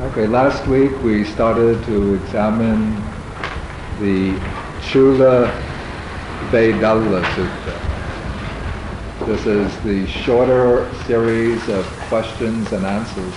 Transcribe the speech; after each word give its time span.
Okay, 0.00 0.28
last 0.28 0.64
week 0.68 0.92
we 1.02 1.24
started 1.24 1.84
to 1.86 2.14
examine 2.14 2.94
the 3.98 4.40
Chula 4.80 5.50
Vedalla 6.52 7.20
Sutta. 7.34 9.26
This 9.26 9.44
is 9.44 9.76
the 9.80 10.06
shorter 10.06 10.88
series 11.06 11.68
of 11.68 11.84
questions 12.08 12.70
and 12.70 12.86
answers. 12.86 13.34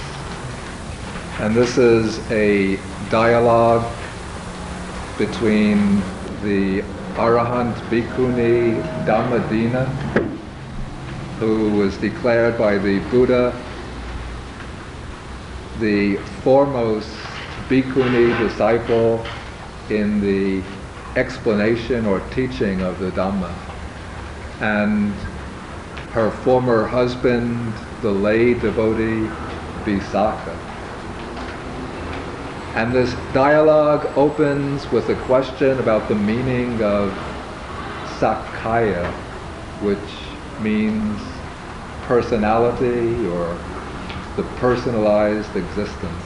And 1.40 1.56
this 1.56 1.80
is 1.80 2.20
a 2.30 2.78
dialogue 3.10 3.92
between 5.18 5.96
the 6.44 6.84
Arahant 7.16 7.74
Bhikkhuni 7.90 8.84
Dhammadina, 9.08 9.88
who 11.40 11.72
was 11.72 11.98
declared 11.98 12.56
by 12.60 12.78
the 12.78 13.00
Buddha 13.10 13.52
the 15.82 16.16
foremost 16.44 17.10
bhikkhuni 17.68 18.38
disciple 18.38 19.26
in 19.90 20.22
the 20.22 20.64
explanation 21.18 22.06
or 22.06 22.20
teaching 22.30 22.82
of 22.82 23.00
the 23.00 23.10
Dhamma. 23.12 23.54
And 24.62 25.12
her 26.14 26.30
former 26.30 26.86
husband, 26.86 27.74
the 28.02 28.12
lay 28.12 28.54
devotee 28.54 29.28
Visakha. 29.84 30.56
And 32.76 32.94
this 32.94 33.14
dialogue 33.34 34.06
opens 34.16 34.90
with 34.92 35.10
a 35.10 35.16
question 35.26 35.80
about 35.80 36.08
the 36.08 36.16
meaning 36.16 36.82
of 36.84 37.12
Sakkaya, 38.20 39.12
which 39.82 39.98
means 40.62 41.20
personality 42.04 43.26
or 43.28 43.58
the 44.36 44.44
personalized 44.60 45.56
existence. 45.56 46.26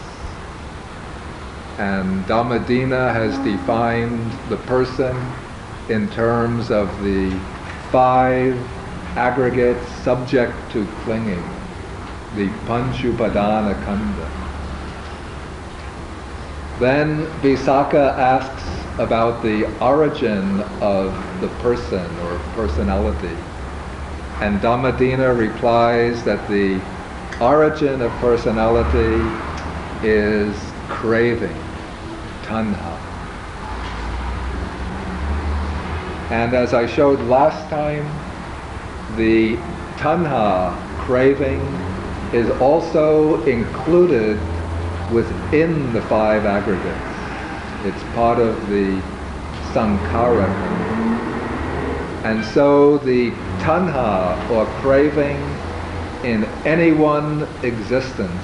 And 1.77 2.23
Dhammadina 2.25 3.11
has 3.13 3.35
ah. 3.35 3.43
defined 3.43 4.31
the 4.49 4.57
person 4.57 5.15
in 5.89 6.09
terms 6.09 6.71
of 6.71 6.87
the 7.03 7.29
five 7.91 8.57
aggregates 9.17 9.87
subject 10.03 10.53
to 10.71 10.85
clinging, 11.03 11.43
the 12.35 12.47
Panchupadana 12.67 13.75
Khandha. 13.83 14.29
Then 16.79 17.25
Visakha 17.41 18.17
asks 18.17 18.63
about 18.99 19.41
the 19.43 19.65
origin 19.81 20.61
of 20.81 21.13
the 21.41 21.47
person 21.59 22.05
or 22.19 22.39
personality. 22.53 23.35
And 24.41 24.59
Dhammadina 24.59 25.37
replies 25.37 26.23
that 26.25 26.47
the 26.49 26.81
origin 27.41 28.01
of 28.01 28.11
personality 28.13 29.21
is 30.03 30.55
craving, 30.87 31.55
tanha. 32.43 33.01
And 36.31 36.53
as 36.53 36.73
I 36.73 36.85
showed 36.85 37.19
last 37.21 37.69
time, 37.69 38.05
the 39.17 39.57
tanha, 39.97 40.75
craving, 40.99 41.61
is 42.33 42.49
also 42.61 43.43
included 43.43 44.39
within 45.11 45.93
the 45.93 46.01
five 46.03 46.45
aggregates. 46.45 47.15
It's 47.85 48.03
part 48.15 48.39
of 48.39 48.69
the 48.69 49.01
sankhara. 49.73 50.49
And 52.23 52.43
so 52.43 52.97
the 52.97 53.31
tanha, 53.59 54.49
or 54.49 54.65
craving, 54.81 55.37
in 55.37 55.64
any 56.65 56.91
one 56.91 57.47
existence, 57.61 58.41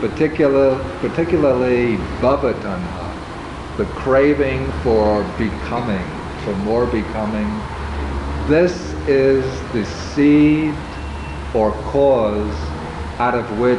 particular, 0.00 0.76
particularly 1.00 1.96
bhava 2.20 2.52
tanha, 2.60 3.76
the 3.76 3.84
craving 3.94 4.70
for 4.82 5.22
becoming, 5.38 6.04
for 6.44 6.54
more 6.56 6.86
becoming, 6.86 7.48
this 8.48 8.92
is 9.06 9.44
the 9.72 9.84
seed 9.84 10.74
or 11.54 11.70
cause 11.84 12.54
out 13.20 13.36
of 13.36 13.58
which 13.58 13.78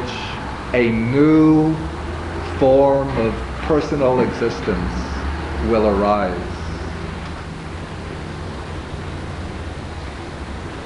a 0.72 0.90
new 0.90 1.74
form 2.58 3.08
of 3.18 3.34
personal 3.66 4.20
existence 4.20 4.92
will 5.68 5.86
arise. 5.86 6.53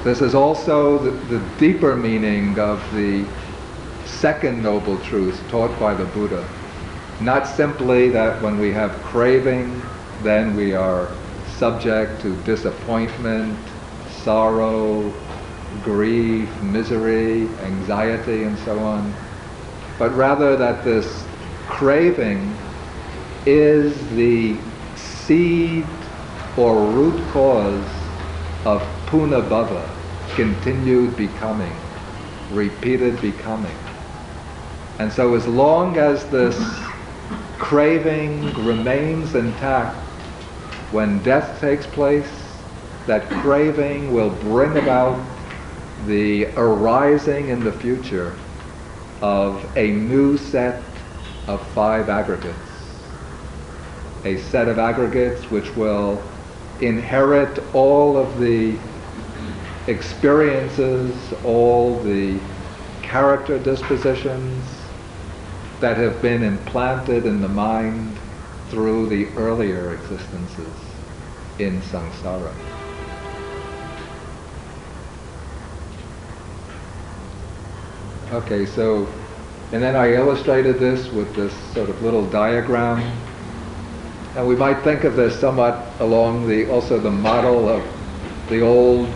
This 0.09 0.23
is 0.23 0.33
also 0.33 0.97
the, 0.97 1.11
the, 1.37 1.39
deeper 1.59 1.95
meaning 1.95 2.57
of 2.57 2.81
the 2.95 3.23
second 4.05 4.63
noble 4.63 4.97
truth 5.01 5.39
taught 5.49 5.79
by 5.79 5.93
the 5.93 6.05
Buddha. 6.05 6.49
Not 7.21 7.45
simply 7.45 8.09
that 8.09 8.41
when 8.41 8.57
we 8.57 8.71
have 8.71 8.91
craving, 9.03 9.79
then 10.23 10.55
we 10.55 10.73
are 10.73 11.11
subject 11.57 12.23
to 12.23 12.35
disappointment, 12.37 13.55
sorrow, 14.09 15.13
grief, 15.83 16.49
misery, 16.63 17.47
anxiety, 17.61 18.45
and 18.45 18.57
so 18.65 18.79
on, 18.79 19.13
but 19.99 20.11
rather 20.15 20.55
that 20.55 20.83
this 20.83 21.23
craving 21.67 22.51
is 23.45 23.95
the 24.15 24.57
seed 24.95 25.85
or 26.57 26.83
root 26.93 27.23
cause 27.29 27.87
of 28.65 28.81
punabhava, 29.05 29.98
continued 30.39 31.17
becoming, 31.17 31.75
repeated 32.49 33.19
becoming. 33.19 33.75
And 34.97 35.11
so 35.11 35.35
as 35.35 35.45
long 35.45 35.97
as 35.97 36.23
this 36.27 36.57
craving 37.57 38.53
remains 38.65 39.35
intact, 39.35 39.97
when 40.93 41.21
death 41.23 41.59
takes 41.59 41.85
place, 41.87 42.31
that 43.05 43.27
craving 43.29 44.13
will 44.13 44.29
bring 44.29 44.77
about 44.77 45.21
the 46.07 46.45
arising 46.55 47.49
in 47.49 47.61
the 47.61 47.73
future 47.73 48.33
of 49.21 49.69
a 49.75 49.91
new 49.91 50.37
set 50.37 50.81
of 51.49 51.61
five 51.73 52.07
aggregates. 52.07 52.55
A 54.23 54.37
set 54.37 54.69
of 54.69 54.79
aggregates 54.79 55.43
which 55.51 55.75
will 55.75 56.23
inherit 56.79 57.61
all 57.75 58.15
of 58.15 58.39
the 58.39 58.77
experiences, 59.89 61.15
all 61.43 61.99
the 62.03 62.39
character 63.01 63.57
dispositions 63.57 64.63
that 65.79 65.97
have 65.97 66.21
been 66.21 66.43
implanted 66.43 67.25
in 67.25 67.41
the 67.41 67.47
mind 67.47 68.15
through 68.69 69.09
the 69.09 69.27
earlier 69.35 69.93
existences 69.95 70.73
in 71.57 71.81
samsara. 71.81 72.53
Okay, 78.31 78.67
so, 78.67 79.07
and 79.71 79.81
then 79.81 79.95
I 79.95 80.13
illustrated 80.13 80.77
this 80.77 81.11
with 81.11 81.33
this 81.35 81.53
sort 81.73 81.89
of 81.89 81.99
little 82.03 82.29
diagram. 82.29 82.99
And 84.35 84.47
we 84.47 84.55
might 84.55 84.83
think 84.83 85.03
of 85.03 85.15
this 85.15 85.39
somewhat 85.39 85.83
along 85.99 86.47
the, 86.47 86.69
also 86.69 86.99
the 86.99 87.09
model 87.09 87.67
of 87.67 87.83
the 88.49 88.61
old 88.61 89.09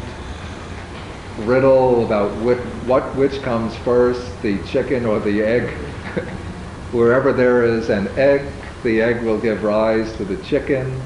riddle 1.40 2.06
about 2.06 2.36
which, 2.42 2.60
what, 2.86 3.16
which 3.16 3.42
comes 3.42 3.76
first, 3.78 4.42
the 4.42 4.58
chicken 4.64 5.06
or 5.06 5.20
the 5.20 5.42
egg. 5.42 5.70
Wherever 6.92 7.34
there 7.34 7.64
is 7.64 7.90
an 7.90 8.08
egg, 8.18 8.46
the 8.84 9.02
egg 9.02 9.24
will 9.24 9.40
give 9.40 9.64
rise 9.64 10.16
to 10.18 10.26
the 10.26 10.38
chicken. 10.44 11.02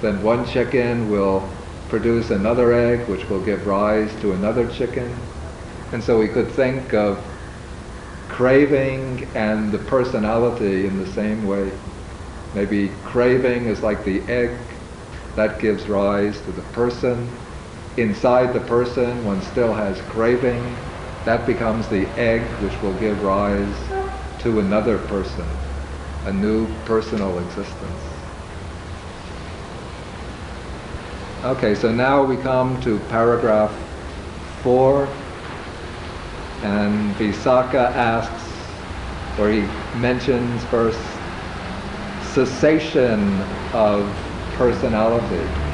Then 0.00 0.22
one 0.22 0.46
chicken 0.46 1.10
will 1.10 1.48
produce 1.88 2.30
another 2.30 2.72
egg, 2.72 3.08
which 3.08 3.28
will 3.28 3.40
give 3.44 3.66
rise 3.66 4.14
to 4.20 4.32
another 4.32 4.70
chicken. 4.70 5.14
And 5.92 6.02
so 6.02 6.18
we 6.18 6.28
could 6.28 6.50
think 6.50 6.94
of 6.94 7.18
craving 8.28 9.26
and 9.34 9.72
the 9.72 9.78
personality 9.78 10.86
in 10.86 10.98
the 10.98 11.10
same 11.12 11.46
way. 11.46 11.70
Maybe 12.54 12.88
craving 13.04 13.66
is 13.66 13.82
like 13.82 14.04
the 14.04 14.20
egg, 14.22 14.56
that 15.36 15.58
gives 15.60 15.88
rise 15.88 16.40
to 16.42 16.52
the 16.52 16.62
person 16.72 17.28
inside 18.00 18.52
the 18.52 18.60
person, 18.60 19.24
one 19.24 19.42
still 19.42 19.74
has 19.74 20.00
craving. 20.02 20.76
That 21.24 21.46
becomes 21.46 21.88
the 21.88 22.06
egg 22.16 22.42
which 22.62 22.80
will 22.80 22.94
give 22.94 23.22
rise 23.22 23.74
to 24.40 24.60
another 24.60 24.98
person, 24.98 25.44
a 26.24 26.32
new 26.32 26.68
personal 26.84 27.38
existence. 27.40 28.02
Okay, 31.44 31.74
so 31.74 31.92
now 31.92 32.24
we 32.24 32.36
come 32.36 32.80
to 32.82 32.98
paragraph 33.10 33.72
four, 34.62 35.08
and 36.62 37.14
Visakha 37.16 37.92
asks, 37.94 38.44
or 39.38 39.50
he 39.50 39.60
mentions 39.98 40.64
first, 40.64 41.00
cessation 42.32 43.40
of 43.72 44.08
personality 44.56 45.67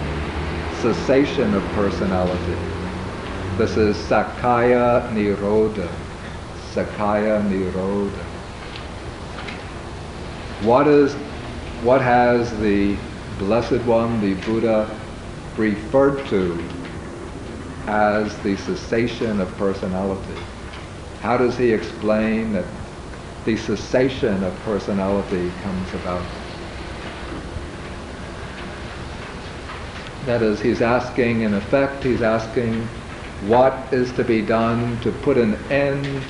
cessation 0.84 1.54
of 1.54 1.62
personality. 1.72 2.58
This 3.56 3.78
is 3.78 3.96
Sakkaya 3.96 5.10
Nirodha. 5.14 5.88
Sakkaya 6.74 7.40
Nirodha. 7.48 8.22
what 10.64 10.86
is, 10.86 11.14
what 11.84 12.02
has 12.02 12.54
the 12.58 12.98
Blessed 13.38 13.82
One, 13.86 14.20
the 14.20 14.34
Buddha, 14.44 14.90
referred 15.56 16.26
to 16.26 16.62
as 17.86 18.36
the 18.40 18.54
cessation 18.58 19.40
of 19.40 19.48
personality? 19.56 20.38
How 21.22 21.38
does 21.38 21.56
he 21.56 21.72
explain 21.72 22.52
that 22.52 22.66
the 23.46 23.56
cessation 23.56 24.44
of 24.44 24.54
personality 24.66 25.50
comes 25.62 25.94
about? 25.94 26.26
That 30.26 30.40
is, 30.40 30.58
he's 30.60 30.80
asking, 30.80 31.42
in 31.42 31.52
effect, 31.52 32.02
he's 32.02 32.22
asking 32.22 32.74
what 33.46 33.92
is 33.92 34.10
to 34.12 34.24
be 34.24 34.40
done 34.40 34.98
to 35.00 35.12
put 35.12 35.36
an 35.36 35.54
end 35.70 36.22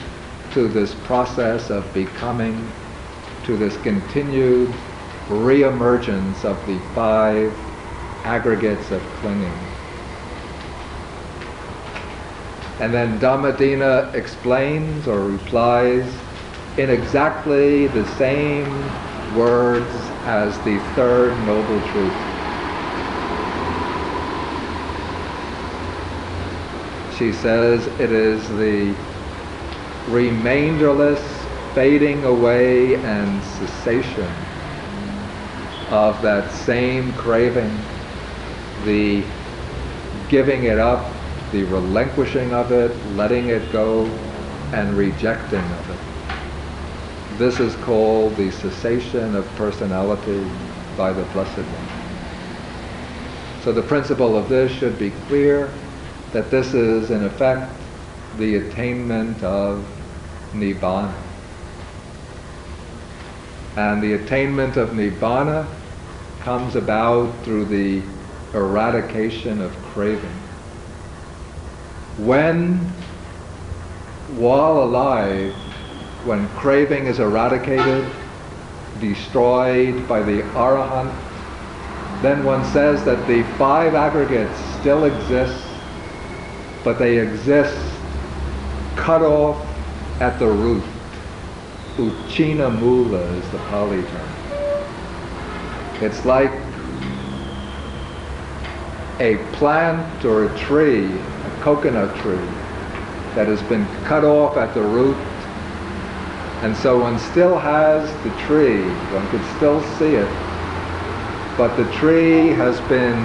to 0.53 0.67
this 0.67 0.95
process 1.07 1.71
of 1.71 1.93
becoming, 1.95 2.71
to 3.45 3.57
this 3.57 3.77
continued 3.83 4.69
reemergence 5.29 6.45
of 6.45 6.67
the 6.67 6.79
five 6.93 7.57
aggregates 8.25 8.91
of 8.91 9.01
clinging. 9.21 9.53
And 12.81 12.93
then 12.93 13.21
Dhammadinna 13.21 14.13
explains 14.15 15.07
or 15.07 15.21
replies 15.21 16.13
in 16.79 16.91
exactly 16.91 17.87
the 17.87 18.05
same 18.17 18.91
words 19.37 19.95
as 20.27 20.59
the 20.65 20.79
third 20.97 21.39
noble 21.47 21.81
truth. 21.89 22.34
She 27.19 27.33
says 27.33 27.87
it 28.01 28.11
is 28.11 28.49
the 28.49 28.93
remainderless 30.09 31.23
fading 31.73 32.25
away 32.25 32.97
and 32.97 33.43
cessation 33.43 34.31
of 35.91 36.21
that 36.23 36.51
same 36.51 37.13
craving, 37.13 37.71
the 38.85 39.23
giving 40.29 40.65
it 40.65 40.81
up, 40.81 41.09
the 41.53 41.63
relinquishing 41.65 42.53
of 42.53 42.73
it, 42.73 42.91
letting 43.15 43.49
it 43.49 43.71
go, 43.71 44.07
and 44.73 44.97
rejecting 44.97 45.61
of 45.61 45.91
it. 45.91 47.39
This 47.39 47.61
is 47.61 47.77
called 47.85 48.35
the 48.37 48.51
cessation 48.51 49.37
of 49.37 49.47
personality 49.55 50.45
by 50.97 51.13
the 51.13 51.23
Blessed 51.27 51.59
One. 51.59 51.89
So 53.63 53.73
the 53.73 53.83
principle 53.83 54.37
of 54.37 54.49
this 54.49 54.73
should 54.73 54.99
be 54.99 55.11
clear 55.29 55.71
that 56.35 56.51
this 56.51 56.75
is 56.75 57.13
in 57.13 57.25
effect 57.25 57.73
the 58.39 58.57
attainment 58.57 59.41
of 59.45 59.87
Nibbana. 60.53 61.15
And 63.77 64.03
the 64.03 64.15
attainment 64.15 64.77
of 64.77 64.91
Nibbana 64.91 65.65
comes 66.41 66.75
about 66.75 67.33
through 67.45 67.67
the 67.67 68.03
eradication 68.53 69.61
of 69.61 69.73
craving. 69.93 70.37
When, 72.19 72.79
while 74.37 74.83
alive, 74.83 75.55
when 76.25 76.49
craving 76.49 77.07
is 77.07 77.21
eradicated, 77.21 78.11
destroyed 78.99 80.09
by 80.09 80.23
the 80.23 80.43
Arahant, 80.55 81.15
then 82.23 82.43
one 82.43 82.65
says 82.65 83.05
that 83.05 83.25
the 83.29 83.45
five 83.57 83.95
aggregates 83.95 84.59
still 84.81 85.05
exist 85.05 85.74
but 86.85 86.99
they 86.99 87.19
exist 87.19 87.77
cut 88.95 89.23
off 89.23 89.59
at 90.21 90.39
the 90.39 90.47
root. 90.47 90.85
Ucchinna 91.97 92.79
mula 92.79 93.21
is 93.21 93.51
the 93.51 93.59
Pali 93.71 94.03
term. 94.03 94.31
It's 96.01 96.25
like 96.25 96.53
a 99.21 99.37
plant 99.53 100.25
or 100.25 100.45
a 100.45 100.59
tree, 100.59 101.07
a 101.07 101.59
coconut 101.61 102.15
tree, 102.19 102.37
that 103.35 103.47
has 103.49 103.63
been 103.63 103.87
cut 104.05 104.25
off 104.25 104.57
at 104.57 104.75
the 104.75 104.83
root. 104.83 105.17
And 106.63 106.77
so 106.77 107.01
one 107.01 107.19
still 107.19 107.59
has 107.59 108.11
the 108.25 108.31
tree, 108.47 108.83
one 109.13 109.27
could 109.29 109.45
still 109.57 109.83
see 109.99 110.15
it, 110.15 110.29
but 111.57 111.75
the 111.77 111.91
tree 111.93 112.49
has 112.49 112.81
been 112.89 113.19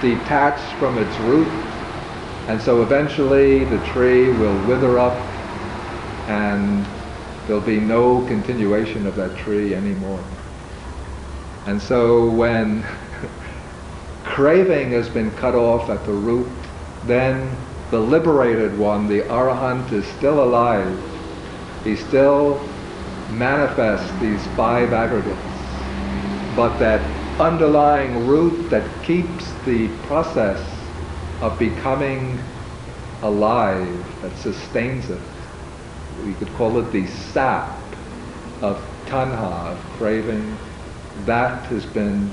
detached 0.00 0.74
from 0.78 0.98
its 0.98 1.16
root 1.20 1.48
and 2.48 2.60
so 2.60 2.82
eventually 2.82 3.64
the 3.64 3.78
tree 3.86 4.32
will 4.32 4.66
wither 4.66 4.98
up 4.98 5.16
and 6.28 6.84
there'll 7.46 7.62
be 7.62 7.78
no 7.78 8.24
continuation 8.26 9.06
of 9.06 9.14
that 9.16 9.36
tree 9.36 9.74
anymore. 9.74 10.22
And 11.66 11.80
so 11.80 12.28
when 12.28 12.84
craving 14.24 14.90
has 14.90 15.08
been 15.08 15.30
cut 15.32 15.54
off 15.54 15.88
at 15.88 16.04
the 16.04 16.12
root, 16.12 16.48
then 17.04 17.54
the 17.90 18.00
liberated 18.00 18.76
one, 18.78 19.06
the 19.06 19.20
arahant, 19.22 19.92
is 19.92 20.06
still 20.06 20.42
alive. 20.42 20.98
He 21.84 21.94
still 21.94 22.60
manifests 23.30 24.10
these 24.20 24.44
five 24.56 24.92
aggregates. 24.92 25.38
But 26.56 26.78
that 26.78 27.00
underlying 27.40 28.26
root 28.26 28.68
that 28.70 28.84
keeps 29.04 29.52
the 29.64 29.88
process 30.06 30.71
of 31.42 31.58
becoming 31.58 32.38
alive 33.22 34.22
that 34.22 34.34
sustains 34.36 35.10
it. 35.10 35.20
We 36.24 36.34
could 36.34 36.52
call 36.54 36.78
it 36.78 36.92
the 36.92 37.06
sap 37.08 37.76
of 38.62 38.80
tanha, 39.06 39.72
of 39.72 39.78
craving. 39.98 40.56
That 41.26 41.64
has 41.66 41.84
been 41.84 42.30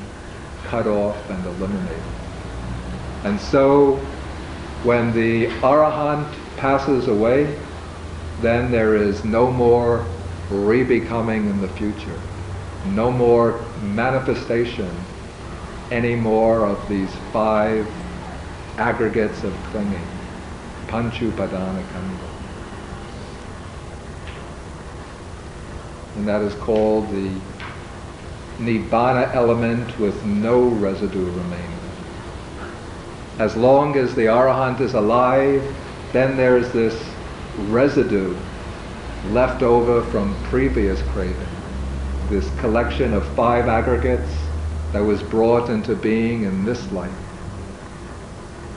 cut 0.66 0.86
off 0.86 1.18
and 1.30 1.44
eliminated. 1.44 2.04
And 3.24 3.40
so 3.40 3.96
when 4.84 5.12
the 5.12 5.48
arahant 5.62 6.32
passes 6.58 7.08
away, 7.08 7.58
then 8.42 8.72
there 8.72 8.96
is 8.96 9.26
no 9.26 9.52
more 9.52 10.06
re-becoming 10.52 11.50
in 11.50 11.62
the 11.62 11.68
future, 11.70 12.20
no 12.86 13.12
more 13.12 13.60
manifestation 13.82 14.90
anymore 15.92 16.66
of 16.66 16.88
these 16.88 17.14
five 17.34 17.88
aggregates 18.80 19.44
of 19.44 19.54
clinging, 19.72 20.08
panchupadana 20.88 21.84
khandha. 21.92 22.30
And 26.16 26.28
that 26.28 26.42
is 26.42 26.56
called 26.56 27.10
the 27.12 27.30
nibbana 28.58 29.34
element 29.36 30.00
with 30.00 30.26
no 30.26 30.64
residue 30.64 31.26
remaining. 31.26 31.80
As 33.38 33.56
long 33.56 33.96
as 33.96 34.16
the 34.16 34.26
arahant 34.26 34.82
is 34.82 34.94
alive, 34.94 35.64
then 36.12 36.36
there 36.36 36.58
is 36.58 36.72
this 36.72 37.02
residue 37.68 38.36
left 39.32 39.62
over 39.62 40.02
from 40.04 40.36
previous 40.46 41.02
craving, 41.12 41.36
this 42.30 42.50
collection 42.60 43.14
of 43.14 43.26
five 43.36 43.68
aggregates 43.68 44.34
that 44.94 45.04
was 45.04 45.22
brought 45.24 45.70
into 45.70 45.96
being 45.96 46.44
in 46.44 46.66
this 46.66 46.92
life. 46.92 47.29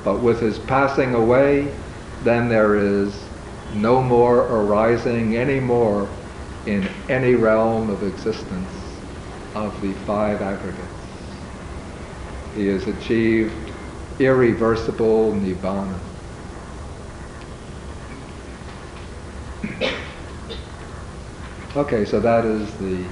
But 0.04 0.20
with 0.20 0.40
his 0.40 0.58
passing 0.58 1.14
away, 1.14 1.72
then 2.24 2.48
there 2.48 2.76
is 2.76 3.18
no 3.74 4.02
more 4.02 4.40
arising 4.40 5.36
any 5.36 5.60
more 5.60 6.08
in 6.66 6.88
any 7.08 7.34
realm 7.34 7.90
of 7.90 8.02
existence 8.02 8.70
of 9.54 9.80
the 9.80 9.92
five 10.04 10.40
aggregates. 10.40 10.82
He 12.54 12.66
has 12.66 12.86
achieved 12.86 13.72
irreversible 14.18 15.32
nibbana. 15.32 15.98
Okay, 21.74 22.04
so 22.04 22.20
that 22.20 22.44
is 22.44 22.70
the 22.74 23.02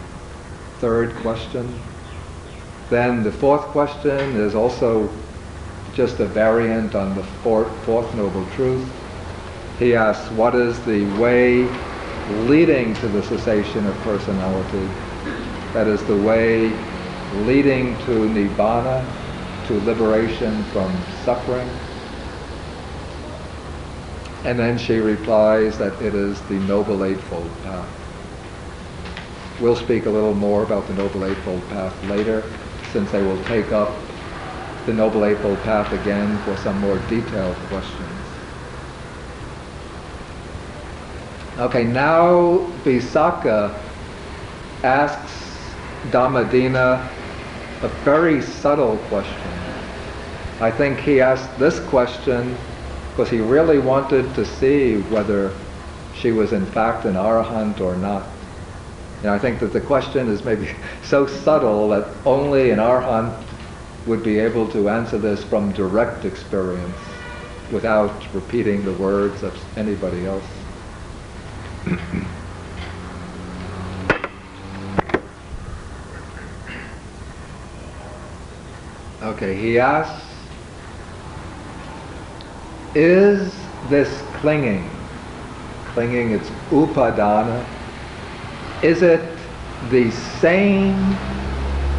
third 0.80 1.14
question. 1.23 1.80
Then 2.90 3.23
the 3.23 3.32
fourth 3.32 3.62
question 3.68 4.37
is 4.37 4.54
also 4.54 5.09
just 6.00 6.19
a 6.19 6.25
variant 6.25 6.95
on 6.95 7.14
the 7.14 7.23
fourth, 7.23 7.71
fourth 7.85 8.14
noble 8.14 8.47
truth. 8.57 8.90
He 9.78 9.95
asks, 9.95 10.30
what 10.30 10.54
is 10.54 10.83
the 10.87 11.04
way 11.21 11.69
leading 12.47 12.95
to 12.95 13.09
the 13.09 13.23
cessation 13.23 13.87
of 13.87 13.95
personality? 13.97 14.88
That 15.75 15.87
is 15.87 16.02
the 16.04 16.16
way 16.16 16.71
leading 17.45 17.99
to 18.07 18.12
nibbana, 18.30 19.04
to 19.66 19.78
liberation 19.80 20.64
from 20.73 20.90
suffering. 21.26 21.69
And 24.45 24.59
then 24.59 24.78
she 24.78 25.00
replies 25.00 25.76
that 25.76 25.92
it 26.00 26.14
is 26.14 26.40
the 26.49 26.54
Noble 26.61 27.04
Eightfold 27.04 27.50
Path. 27.62 27.90
We'll 29.61 29.76
speak 29.76 30.07
a 30.07 30.11
little 30.11 30.33
more 30.33 30.62
about 30.62 30.88
the 30.88 30.95
Noble 30.95 31.26
Eightfold 31.26 31.61
Path 31.69 32.04
later, 32.09 32.42
since 32.90 33.11
they 33.11 33.21
will 33.21 33.45
take 33.45 33.71
up 33.71 33.95
the 34.87 34.92
Noble 34.92 35.25
Eightfold 35.25 35.58
Path 35.58 35.92
again 35.92 36.38
for 36.44 36.56
some 36.58 36.78
more 36.80 36.99
detailed 37.08 37.56
questions. 37.68 38.08
Okay, 41.58 41.84
now 41.84 42.58
Visakha 42.84 43.78
asks 44.82 45.75
Dhammadina 46.10 47.06
a 47.82 47.88
very 48.04 48.40
subtle 48.40 48.96
question. 49.08 49.37
I 50.60 50.70
think 50.70 50.99
he 51.00 51.20
asked 51.20 51.58
this 51.58 51.80
question 51.88 52.56
because 53.10 53.28
he 53.28 53.40
really 53.40 53.78
wanted 53.78 54.34
to 54.34 54.44
see 54.44 55.00
whether 55.02 55.52
she 56.14 56.32
was 56.32 56.52
in 56.52 56.64
fact 56.66 57.04
an 57.04 57.14
arahant 57.14 57.80
or 57.80 57.96
not. 57.96 58.26
And 59.22 59.30
I 59.30 59.38
think 59.38 59.60
that 59.60 59.72
the 59.72 59.80
question 59.80 60.28
is 60.28 60.44
maybe 60.44 60.70
so 61.02 61.26
subtle 61.26 61.90
that 61.90 62.08
only 62.25 62.70
an 62.70 62.78
arahant 62.78 63.34
would 64.07 64.23
be 64.23 64.38
able 64.38 64.66
to 64.69 64.88
answer 64.88 65.19
this 65.19 65.45
from 65.45 65.73
direct 65.73 66.25
experience 66.25 66.97
without 67.71 68.33
repeating 68.35 68.85
the 68.85 68.92
words 68.95 69.42
of 69.42 69.54
anybody 69.76 70.26
else. 70.26 70.45
okay, 79.23 79.54
he 79.54 79.78
asks, 79.78 80.26
is 82.95 83.54
this 83.88 84.23
clinging, 84.40 84.88
clinging, 85.92 86.33
it's 86.33 86.49
upadana, 86.71 87.64
is 88.83 89.02
it 89.02 89.21
the 89.90 90.11
same 90.11 90.95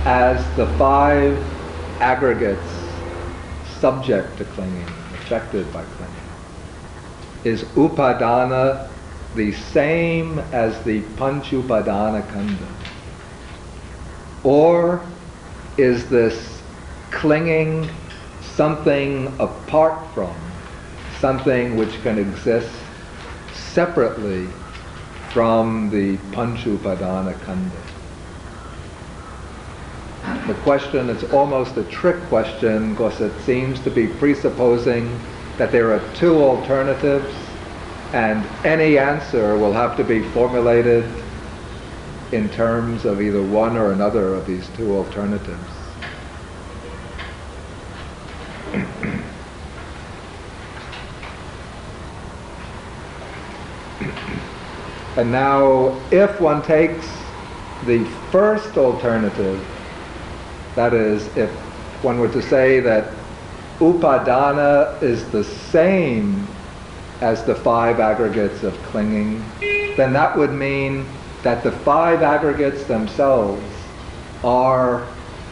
as 0.05 0.43
the 0.58 0.65
five 0.77 1.38
aggregates 2.01 2.74
subject 3.79 4.38
to 4.38 4.46
clinging, 4.46 4.88
affected 5.13 5.72
by 5.72 5.84
clinging? 5.84 6.15
Is 7.43 7.63
upadana 7.75 8.89
the 9.36 9.51
same 9.53 10.39
as 10.51 10.84
the 10.84 11.01
panchupadana 11.15 12.22
khandha? 12.27 12.67
Or 14.43 15.01
is 15.77 16.10
this 16.10 16.62
clinging 17.12 17.89
something 18.41 19.27
apart 19.39 19.98
from, 20.13 20.36
something 21.20 21.77
which 21.77 22.01
can 22.01 22.17
exist 22.17 22.72
separately 23.53 24.48
from 25.31 25.89
the 25.89 26.17
Panchupadana 26.34 27.34
Khandha. 27.46 28.00
The 30.48 30.55
question 30.63 31.10
is 31.10 31.24
almost 31.31 31.77
a 31.77 31.83
trick 31.83 32.19
question 32.24 32.93
because 32.93 33.21
it 33.21 33.31
seems 33.41 33.79
to 33.81 33.91
be 33.91 34.07
presupposing 34.07 35.19
that 35.57 35.71
there 35.71 35.93
are 35.93 36.01
two 36.15 36.43
alternatives 36.43 37.33
and 38.13 38.43
any 38.65 38.98
answer 38.98 39.55
will 39.57 39.74
have 39.74 39.95
to 39.98 40.03
be 40.03 40.21
formulated 40.21 41.05
in 42.31 42.50
terms 42.50 43.05
of 43.05 43.21
either 43.21 43.43
one 43.43 43.77
or 43.77 43.91
another 43.91 44.33
of 44.33 44.48
these 44.48 44.67
two 44.75 44.95
alternatives. 44.95 45.60
And 55.17 55.31
now, 55.31 56.00
if 56.10 56.39
one 56.41 56.62
takes 56.62 57.05
the 57.86 58.05
first 58.31 58.77
alternative, 58.77 59.63
that 60.75 60.94
is, 60.94 61.25
if 61.36 61.50
one 62.04 62.20
were 62.20 62.30
to 62.30 62.42
say 62.42 62.80
that 62.80 63.12
upadana 63.80 65.01
is 65.01 65.30
the 65.32 65.44
same 65.44 66.48
as 67.22 67.44
the 67.44 67.56
five 67.56 68.00
aggregates 68.00 68.63
of 68.63 68.75
clinging, 68.84 69.44
then 69.98 70.13
that 70.13 70.38
would 70.38 70.51
mean 70.51 71.06
that 71.44 71.63
the 71.63 71.72
five 71.72 72.22
aggregates 72.22 72.84
themselves 72.86 73.63
are 74.44 75.06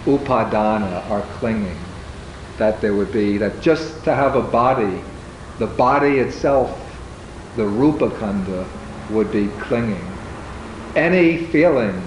upadana, 0.06 1.08
are 1.10 1.22
clinging. 1.38 1.78
That 2.58 2.82
there 2.82 2.94
would 2.94 3.12
be, 3.12 3.38
that 3.38 3.62
just 3.62 4.04
to 4.04 4.14
have 4.14 4.36
a 4.36 4.42
body, 4.42 5.02
the 5.60 5.68
body 5.68 6.20
itself, 6.20 6.78
the 7.56 7.66
rupa 7.66 8.10
khandha, 8.10 8.68
would 9.12 9.32
be 9.32 9.48
clinging. 9.60 10.06
Any 10.96 11.46
feeling, 11.46 12.02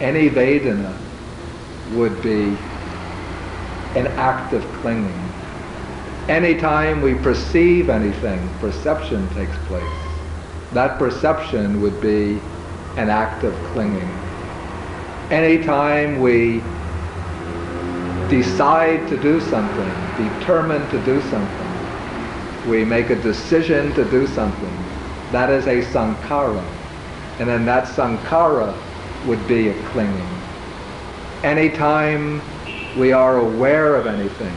any 0.00 0.28
Vedana 0.28 1.01
would 1.90 2.22
be 2.22 2.56
an 3.94 4.06
act 4.16 4.52
of 4.52 4.62
clinging. 4.80 5.28
Anytime 6.28 7.02
we 7.02 7.14
perceive 7.14 7.90
anything, 7.90 8.48
perception 8.60 9.28
takes 9.34 9.56
place. 9.66 9.84
That 10.72 10.98
perception 10.98 11.82
would 11.82 12.00
be 12.00 12.40
an 12.96 13.10
act 13.10 13.44
of 13.44 13.54
clinging. 13.72 14.08
Anytime 15.30 16.20
we 16.20 16.62
decide 18.28 19.06
to 19.08 19.20
do 19.20 19.40
something, 19.40 19.92
determine 20.16 20.88
to 20.90 21.04
do 21.04 21.20
something, 21.22 22.70
we 22.70 22.84
make 22.84 23.10
a 23.10 23.16
decision 23.16 23.92
to 23.94 24.08
do 24.10 24.26
something, 24.26 24.76
that 25.32 25.50
is 25.50 25.66
a 25.66 25.82
sankhara. 25.92 26.64
And 27.38 27.48
then 27.48 27.64
that 27.64 27.84
sankhara 27.84 28.74
would 29.26 29.46
be 29.48 29.68
a 29.68 29.74
clinging. 29.88 30.41
Anytime 31.42 32.40
we 32.96 33.12
are 33.12 33.38
aware 33.38 33.96
of 33.96 34.06
anything, 34.06 34.54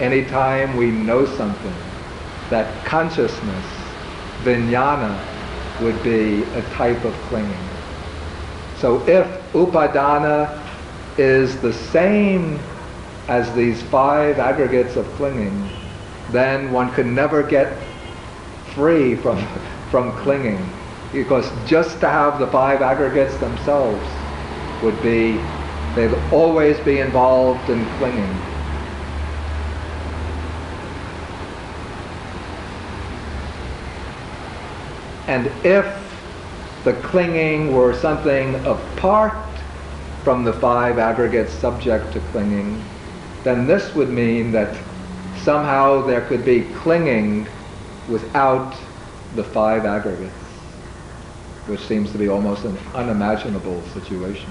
anytime 0.00 0.76
we 0.76 0.90
know 0.90 1.24
something, 1.24 1.74
that 2.50 2.84
consciousness, 2.84 3.66
vijnana, 4.42 5.18
would 5.80 6.02
be 6.02 6.42
a 6.54 6.62
type 6.72 7.02
of 7.04 7.14
clinging. 7.28 7.68
So 8.78 9.06
if 9.08 9.26
upadana 9.52 10.62
is 11.18 11.60
the 11.60 11.72
same 11.72 12.58
as 13.28 13.52
these 13.54 13.82
five 13.84 14.38
aggregates 14.38 14.96
of 14.96 15.06
clinging, 15.12 15.68
then 16.30 16.70
one 16.70 16.92
can 16.92 17.14
never 17.14 17.42
get 17.42 17.76
free 18.74 19.16
from 19.16 19.44
from 19.90 20.12
clinging 20.18 20.58
because 21.12 21.50
just 21.66 22.00
to 22.00 22.08
have 22.08 22.38
the 22.38 22.46
five 22.48 22.82
aggregates 22.82 23.36
themselves 23.38 24.04
would 24.82 25.00
be, 25.02 25.40
they'd 25.96 26.14
always 26.30 26.78
be 26.80 27.00
involved 27.00 27.68
in 27.70 27.84
clinging. 27.96 28.38
And 35.26 35.50
if 35.64 35.86
the 36.84 36.92
clinging 36.92 37.74
were 37.74 37.92
something 37.94 38.54
apart 38.64 39.36
from 40.22 40.44
the 40.44 40.52
five 40.52 40.98
aggregates 40.98 41.52
subject 41.52 42.12
to 42.12 42.20
clinging, 42.30 42.80
then 43.42 43.66
this 43.66 43.94
would 43.94 44.10
mean 44.10 44.52
that 44.52 44.76
somehow 45.38 46.06
there 46.06 46.20
could 46.20 46.44
be 46.44 46.62
clinging 46.74 47.48
without 48.08 48.76
the 49.34 49.42
five 49.42 49.84
aggregates, 49.84 50.32
which 51.66 51.80
seems 51.80 52.12
to 52.12 52.18
be 52.18 52.28
almost 52.28 52.64
an 52.64 52.78
unimaginable 52.94 53.82
situation. 53.94 54.50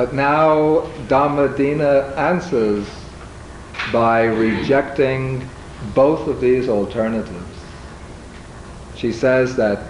But 0.00 0.14
now 0.14 0.80
Dhammadina 1.08 2.16
answers 2.16 2.88
by 3.92 4.24
rejecting 4.24 5.46
both 5.94 6.26
of 6.26 6.40
these 6.40 6.70
alternatives. 6.70 7.58
She 8.96 9.12
says 9.12 9.56
that 9.56 9.84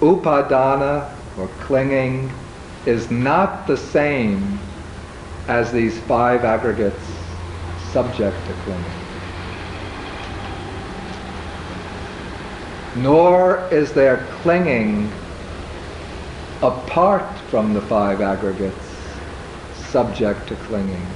upadana, 0.00 1.10
or 1.38 1.48
clinging, 1.60 2.30
is 2.84 3.10
not 3.10 3.66
the 3.66 3.78
same 3.78 4.58
as 5.48 5.72
these 5.72 5.98
five 6.00 6.44
aggregates 6.44 7.02
subject 7.92 8.36
to 8.46 8.52
clinging. 8.64 8.84
Nor 12.96 13.66
is 13.72 13.94
there 13.94 14.26
clinging 14.42 15.10
apart 16.60 17.38
from 17.48 17.72
the 17.72 17.80
five 17.80 18.20
aggregates 18.20 18.89
subject 19.90 20.46
to 20.48 20.56
clinging. 20.56 21.06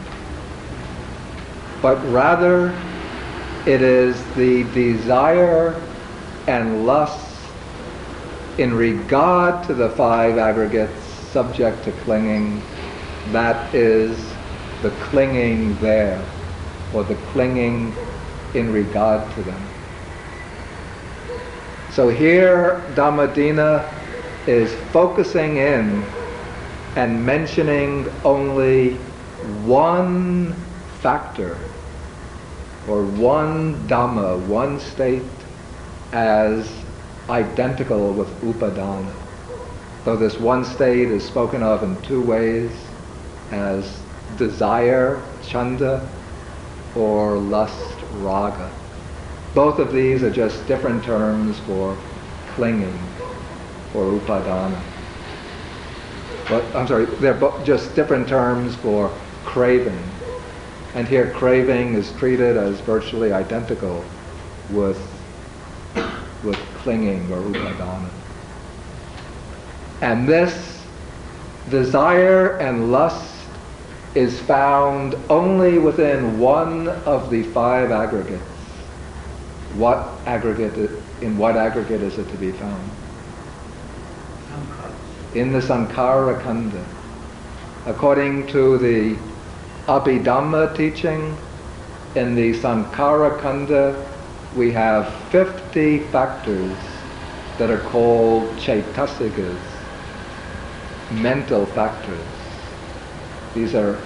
But 1.81 1.97
rather, 2.13 2.69
it 3.67 3.83
is 3.83 4.23
the 4.35 4.65
desire 4.75 5.81
and 6.47 6.87
lust 6.87 7.35
in 8.59 8.75
regard 8.75 9.65
to 9.67 9.75
the 9.75 9.91
five 9.91 10.39
aggregates 10.39 11.03
subject 11.33 11.83
to 11.85 11.93
clinging 12.05 12.63
that 13.33 13.75
is 13.75 14.17
the 14.83 14.91
clinging 15.09 15.77
there 15.81 16.23
or 16.93 17.03
the 17.05 17.15
clinging 17.33 17.93
in 18.55 18.73
regard 18.73 19.29
to 19.35 19.43
them. 19.43 19.63
So 21.91 22.09
here 22.09 22.83
Dhammadina 22.95 23.91
is 24.47 24.73
focusing 24.93 25.57
in 25.57 26.05
and 26.97 27.25
mentioning 27.25 28.09
only 28.25 28.95
one 29.65 30.53
factor 31.01 31.59
or 32.89 33.05
one 33.05 33.75
Dhamma, 33.89 34.39
one 34.47 34.79
state 34.79 35.23
as 36.13 36.71
identical 37.29 38.13
with 38.13 38.29
upadana. 38.43 39.13
Though 40.05 40.17
this 40.17 40.39
one 40.39 40.65
state 40.65 41.09
is 41.09 41.25
spoken 41.25 41.63
of 41.63 41.83
in 41.83 42.01
two 42.03 42.23
ways, 42.23 42.71
as 43.51 44.01
desire, 44.37 45.21
chanda, 45.43 46.07
or 46.95 47.39
lust, 47.39 47.97
raga. 48.19 48.71
Both 49.55 49.79
of 49.79 49.93
these 49.93 50.23
are 50.23 50.31
just 50.31 50.67
different 50.67 51.05
terms 51.05 51.59
for 51.61 51.97
clinging, 52.55 52.99
or 53.95 54.13
upadana. 54.13 54.81
But 56.49 56.63
I'm 56.75 56.87
sorry, 56.87 57.07
they're 57.07 57.39
just 57.65 57.95
different 57.95 58.29
terms 58.29 58.75
for 58.77 59.11
craving. 59.45 60.03
And 60.95 61.09
here 61.09 61.31
craving 61.33 61.95
is 61.95 62.13
treated 62.13 62.57
as 62.57 62.81
virtually 62.81 63.33
identical 63.33 64.05
with, 64.71 64.99
with 66.45 66.57
clinging 66.77 67.33
or 67.33 67.41
upadana. 67.41 68.11
And 70.03 70.29
this 70.29 70.85
desire 71.71 72.59
and 72.59 72.93
lust 72.93 73.35
is 74.15 74.39
found 74.41 75.17
only 75.31 75.79
within 75.79 76.39
one 76.39 76.89
of 76.89 77.31
the 77.31 77.43
five 77.43 77.91
aggregates. 77.91 78.43
What 79.77 80.09
aggregate, 80.27 80.91
in 81.21 81.37
what 81.37 81.57
aggregate 81.57 82.03
is 82.03 82.19
it 82.19 82.29
to 82.29 82.37
be 82.37 82.53
found? 82.53 82.91
In 85.35 85.53
the 85.53 85.59
Sankhara 85.59 86.41
Khandha. 86.43 86.85
According 87.87 88.47
to 88.49 88.79
the 88.79 89.17
Abhidhamma 89.87 90.77
teaching, 90.77 91.37
in 92.15 92.37
the 92.37 92.53
Sankhara 92.55 93.41
Khandha, 93.41 94.07
we 94.55 94.71
have 94.71 95.13
50 95.31 95.99
factors 95.99 96.77
that 97.59 97.69
are 97.69 97.81
called 97.81 98.49
cetasikas, 98.59 99.59
mental 101.11 101.67
factors. 101.67 102.27
These 103.55 103.75
are 103.75 104.01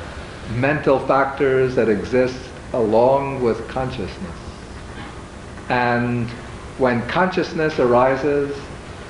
mental 0.54 0.98
factors 0.98 1.74
that 1.74 1.90
exist 1.90 2.40
along 2.72 3.42
with 3.42 3.68
consciousness. 3.68 4.40
And 5.68 6.26
when 6.78 7.06
consciousness 7.06 7.78
arises, 7.78 8.58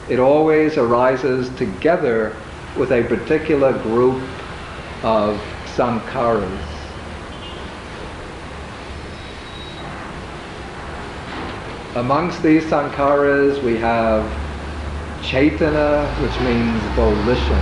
it 0.08 0.18
always 0.18 0.78
arises 0.78 1.50
together 1.56 2.34
with 2.76 2.92
a 2.92 3.02
particular 3.04 3.72
group 3.82 4.22
of 5.02 5.38
sankharas. 5.76 6.64
Amongst 11.96 12.42
these 12.42 12.64
sankharas 12.64 13.62
we 13.62 13.76
have 13.76 14.24
cetana, 15.20 16.06
which 16.22 16.40
means 16.40 16.80
volition, 16.94 17.58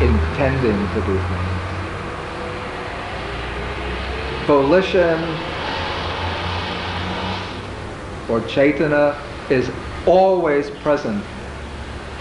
intending 0.00 0.88
to 0.88 1.00
do 1.06 1.18
things. 1.18 1.52
Volition 4.46 5.20
or 8.28 8.40
cetana 8.42 9.16
is 9.50 9.70
always 10.06 10.70
present 10.82 11.24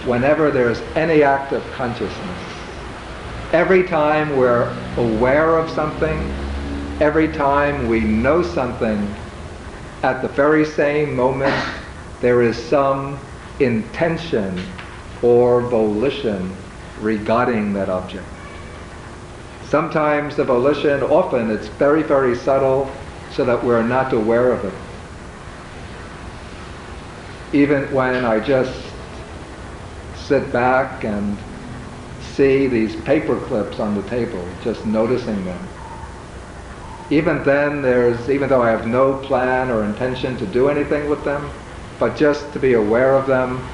whenever 0.05 0.51
there's 0.51 0.81
any 0.95 1.23
act 1.23 1.51
of 1.51 1.63
consciousness. 1.71 2.39
Every 3.53 3.83
time 3.83 4.37
we're 4.37 4.75
aware 4.97 5.57
of 5.57 5.69
something, 5.69 6.17
every 6.99 7.27
time 7.27 7.87
we 7.87 7.99
know 7.99 8.41
something, 8.41 9.13
at 10.03 10.21
the 10.21 10.27
very 10.29 10.65
same 10.65 11.15
moment 11.15 11.53
there 12.21 12.41
is 12.41 12.57
some 12.57 13.19
intention 13.59 14.59
or 15.21 15.61
volition 15.61 16.55
regarding 16.99 17.73
that 17.73 17.89
object. 17.89 18.25
Sometimes 19.65 20.35
the 20.35 20.43
volition, 20.43 21.01
often 21.03 21.49
it's 21.49 21.67
very, 21.67 22.03
very 22.03 22.35
subtle 22.35 22.91
so 23.31 23.45
that 23.45 23.63
we're 23.63 23.83
not 23.83 24.13
aware 24.13 24.51
of 24.51 24.65
it. 24.65 24.73
Even 27.53 27.91
when 27.93 28.25
I 28.25 28.39
just 28.39 28.90
sit 30.21 30.51
back 30.51 31.03
and 31.03 31.37
see 32.21 32.67
these 32.67 32.95
paper 33.01 33.39
clips 33.41 33.79
on 33.79 33.95
the 33.95 34.03
table, 34.03 34.45
just 34.63 34.85
noticing 34.85 35.43
them. 35.45 35.67
Even 37.09 37.43
then, 37.43 37.81
there's, 37.81 38.29
even 38.29 38.47
though 38.47 38.61
I 38.61 38.69
have 38.69 38.87
no 38.87 39.17
plan 39.17 39.69
or 39.69 39.83
intention 39.83 40.37
to 40.37 40.45
do 40.45 40.69
anything 40.69 41.09
with 41.09 41.23
them, 41.25 41.49
but 41.99 42.15
just 42.15 42.51
to 42.53 42.59
be 42.59 42.73
aware 42.73 43.15
of 43.15 43.27
them, 43.27 43.67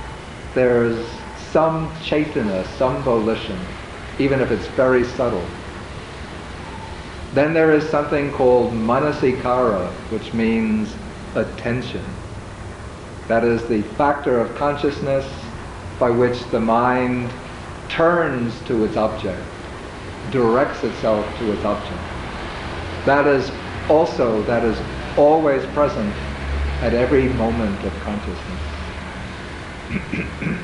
there's 0.55 1.05
some 1.51 1.89
cetana, 2.01 2.65
some 2.77 3.01
volition, 3.03 3.59
even 4.17 4.41
if 4.41 4.49
it's 4.51 4.65
very 4.67 5.03
subtle. 5.03 5.45
Then 7.33 7.53
there 7.53 7.71
is 7.71 7.87
something 7.87 8.31
called 8.31 8.73
manasikara, 8.73 9.87
which 10.09 10.33
means 10.33 10.95
attention. 11.35 12.03
That 13.27 13.43
is 13.43 13.63
the 13.67 13.83
factor 13.83 14.39
of 14.39 14.55
consciousness 14.55 15.25
by 15.99 16.09
which 16.09 16.43
the 16.51 16.59
mind 16.59 17.29
turns 17.89 18.59
to 18.61 18.83
its 18.85 18.97
object, 18.97 19.41
directs 20.31 20.83
itself 20.83 21.25
to 21.39 21.51
its 21.51 21.63
object. 21.65 22.01
That 23.05 23.25
is 23.27 23.51
also, 23.89 24.43
that 24.43 24.63
is 24.63 24.79
always 25.17 25.65
present 25.67 26.13
at 26.81 26.93
every 26.93 27.29
moment 27.29 27.83
of 27.83 27.93
consciousness. 28.01 28.61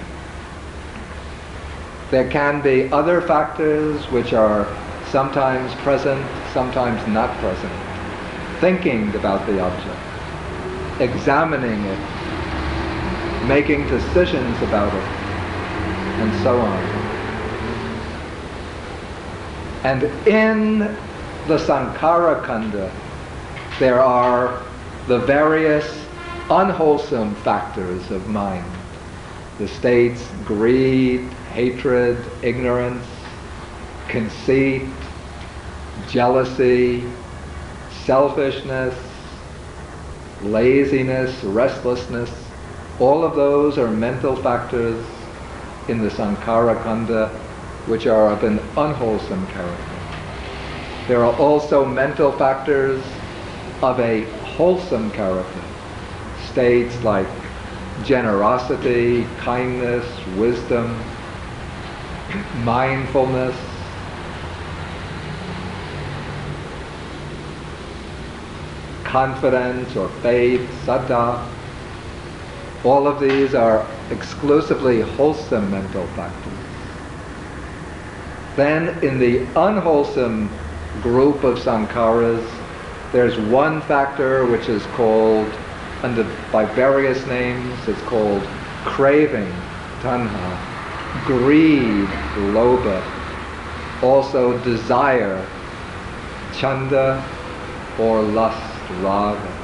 there 2.11 2.29
can 2.29 2.61
be 2.61 2.91
other 2.91 3.21
factors 3.21 4.05
which 4.11 4.33
are 4.33 4.67
sometimes 5.07 5.73
present, 5.75 6.23
sometimes 6.51 7.05
not 7.07 7.35
present. 7.37 7.73
Thinking 8.59 9.15
about 9.15 9.45
the 9.47 9.59
object, 9.59 9.99
examining 10.99 11.83
it, 11.85 11.99
making 13.47 13.87
decisions 13.87 14.61
about 14.61 14.93
it, 14.93 15.22
and 16.19 16.33
so 16.43 16.59
on. 16.59 17.03
And 19.83 20.03
in 20.27 20.79
the 21.47 21.57
Sankhara 21.57 22.43
Khandha, 22.45 22.91
there 23.79 24.01
are 24.01 24.63
the 25.07 25.19
various 25.19 26.05
unwholesome 26.49 27.35
factors 27.35 28.11
of 28.11 28.29
mind. 28.29 28.65
The 29.57 29.67
states 29.67 30.25
greed, 30.45 31.21
hatred, 31.51 32.17
ignorance, 32.41 33.05
conceit, 34.07 34.83
jealousy, 36.09 37.03
selfishness, 38.05 38.95
laziness, 40.43 41.43
restlessness. 41.43 42.31
All 42.99 43.23
of 43.23 43.35
those 43.35 43.77
are 43.77 43.89
mental 43.89 44.35
factors 44.35 45.03
in 45.87 46.01
the 46.01 46.09
Sankhara 46.09 46.81
Khandha 46.83 47.29
which 47.87 48.07
are 48.07 48.29
of 48.31 48.43
an 48.43 48.59
unwholesome 48.77 49.45
character. 49.47 49.99
There 51.07 51.25
are 51.25 51.35
also 51.35 51.83
mental 51.83 52.31
factors 52.31 53.03
of 53.81 53.99
a 53.99 54.23
wholesome 54.55 55.11
character. 55.11 55.61
States 56.49 57.01
like 57.03 57.27
generosity, 58.05 59.27
kindness, 59.37 60.05
wisdom, 60.37 60.97
mindfulness, 62.63 63.55
confidence 69.03 69.95
or 69.97 70.07
faith, 70.21 70.61
saddha. 70.85 71.45
All 72.85 73.07
of 73.07 73.19
these 73.19 73.53
are 73.53 73.85
exclusively 74.13 75.01
wholesome 75.01 75.69
mental 75.71 76.05
factors. 76.07 76.53
Then 78.55 79.03
in 79.03 79.17
the 79.17 79.39
unwholesome 79.59 80.49
group 81.01 81.43
of 81.43 81.57
sankharas, 81.57 82.47
there's 83.11 83.37
one 83.49 83.81
factor 83.81 84.45
which 84.45 84.69
is 84.69 84.83
called, 84.97 85.51
under, 86.03 86.23
by 86.51 86.65
various 86.65 87.25
names, 87.25 87.87
it's 87.87 88.01
called 88.03 88.43
craving, 88.85 89.51
tanha, 90.01 91.25
greed, 91.25 92.07
lobha, 92.53 93.01
also 94.03 94.57
desire, 94.63 95.43
chanda, 96.53 97.23
or 97.99 98.21
lust, 98.21 98.91
raga. 99.01 99.59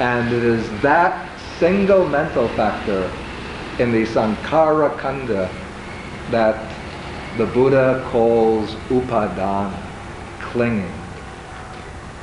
And 0.00 0.32
it 0.32 0.42
is 0.42 0.68
that 0.80 1.30
single 1.58 2.08
mental 2.08 2.48
factor 2.48 3.10
in 3.80 3.92
the 3.92 4.04
sankhara 4.04 4.96
khandha 4.98 5.50
that 6.30 6.74
the 7.36 7.46
Buddha 7.46 8.06
calls 8.10 8.74
upadana 8.88 9.74
clinging. 10.40 10.92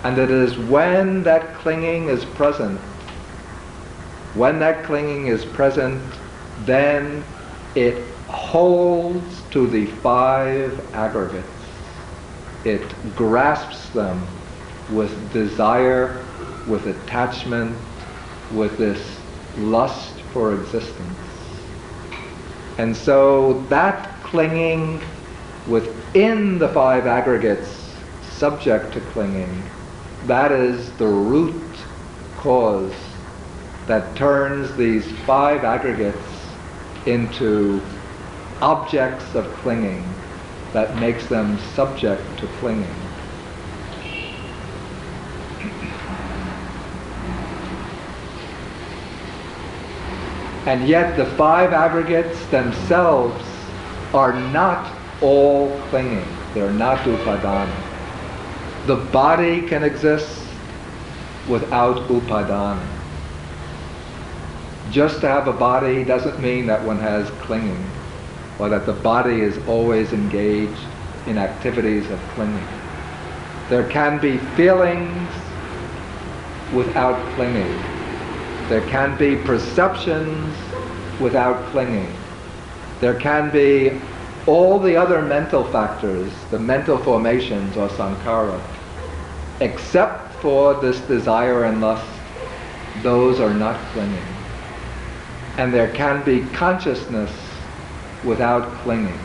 And 0.04 0.18
it 0.18 0.32
is 0.32 0.58
when 0.58 1.24
that 1.24 1.54
clinging 1.56 2.10
is 2.10 2.26
present 2.26 2.80
When 4.34 4.60
that 4.60 4.86
clinging 4.86 5.28
is 5.28 5.44
present, 5.44 6.02
then 6.66 7.24
it 7.76 8.02
holds 8.28 9.42
to 9.52 9.68
the 9.68 9.88
five 9.88 10.80
aggregates. 10.96 11.46
It 12.64 12.82
grasps 13.16 13.90
them 13.90 14.26
with 14.90 15.12
desire, 15.34 16.24
with 16.66 16.88
attachment, 16.88 17.76
with 18.54 18.78
this 18.78 19.20
lust 19.58 20.14
for 20.32 20.54
existence. 20.54 21.18
And 22.82 22.98
so 22.98 23.64
that 23.70 24.10
clinging 24.24 25.00
within 25.68 26.58
the 26.58 26.68
five 26.68 27.06
aggregates 27.06 27.94
subject 28.24 28.92
to 28.94 29.02
clinging, 29.02 29.62
that 30.26 30.52
is 30.52 30.92
the 30.94 31.06
root 31.06 31.78
cause 32.38 32.92
that 33.86 34.16
turns 34.16 34.76
these 34.78 35.06
five 35.28 35.64
aggregates 35.64 36.18
into 37.06 37.80
objects 38.64 39.36
of 39.36 39.46
clinging 39.58 40.04
that 40.74 40.98
makes 40.98 41.28
them 41.28 41.60
subject 41.76 42.24
to 42.40 42.48
clinging. 42.48 43.11
And 50.72 50.88
yet 50.88 51.18
the 51.18 51.26
five 51.26 51.74
aggregates 51.74 52.46
themselves 52.46 53.44
are 54.14 54.32
not 54.32 54.90
all 55.22 55.70
clinging. 55.90 56.26
They're 56.54 56.72
not 56.72 57.00
upadana. 57.00 57.76
The 58.88 58.96
body 58.96 59.68
can 59.68 59.84
exist 59.84 60.48
without 61.50 61.98
upadana. 62.08 62.88
Just 64.92 65.20
to 65.20 65.28
have 65.28 65.50
a 65.50 65.52
body 65.52 66.06
doesn't 66.06 66.40
mean 66.40 66.68
that 66.68 66.82
one 66.86 67.00
has 67.00 67.30
clinging 67.42 67.86
or 68.58 68.70
that 68.70 68.86
the 68.86 68.94
body 68.94 69.42
is 69.42 69.58
always 69.68 70.14
engaged 70.14 70.88
in 71.28 71.38
activities 71.38 72.10
of 72.10 72.20
clinging. 72.30 72.68
There 73.68 73.90
can 73.90 74.22
be 74.22 74.38
feelings 74.56 75.30
without 76.74 77.20
clinging. 77.36 77.91
There 78.72 78.88
can 78.88 79.18
be 79.18 79.36
perceptions 79.36 80.56
without 81.20 81.62
clinging. 81.72 82.08
There 83.02 83.20
can 83.20 83.52
be 83.52 84.00
all 84.48 84.80
the 84.80 84.96
other 84.96 85.22
mental 85.22 85.66
factors, 85.66 86.32
the 86.52 86.58
mental 86.58 86.98
formations 86.98 87.76
or 87.76 87.90
sankhara, 87.90 88.62
except 89.60 90.36
for 90.36 90.74
this 90.76 91.02
desire 91.02 91.66
and 91.66 91.82
lust, 91.82 92.10
those 93.02 93.42
are 93.42 93.54
not 93.54 93.78
clinging. 93.92 94.24
And 95.58 95.74
there 95.74 95.92
can 95.92 96.24
be 96.24 96.46
consciousness 96.54 97.30
without 98.24 98.72
clinging. 98.84 99.20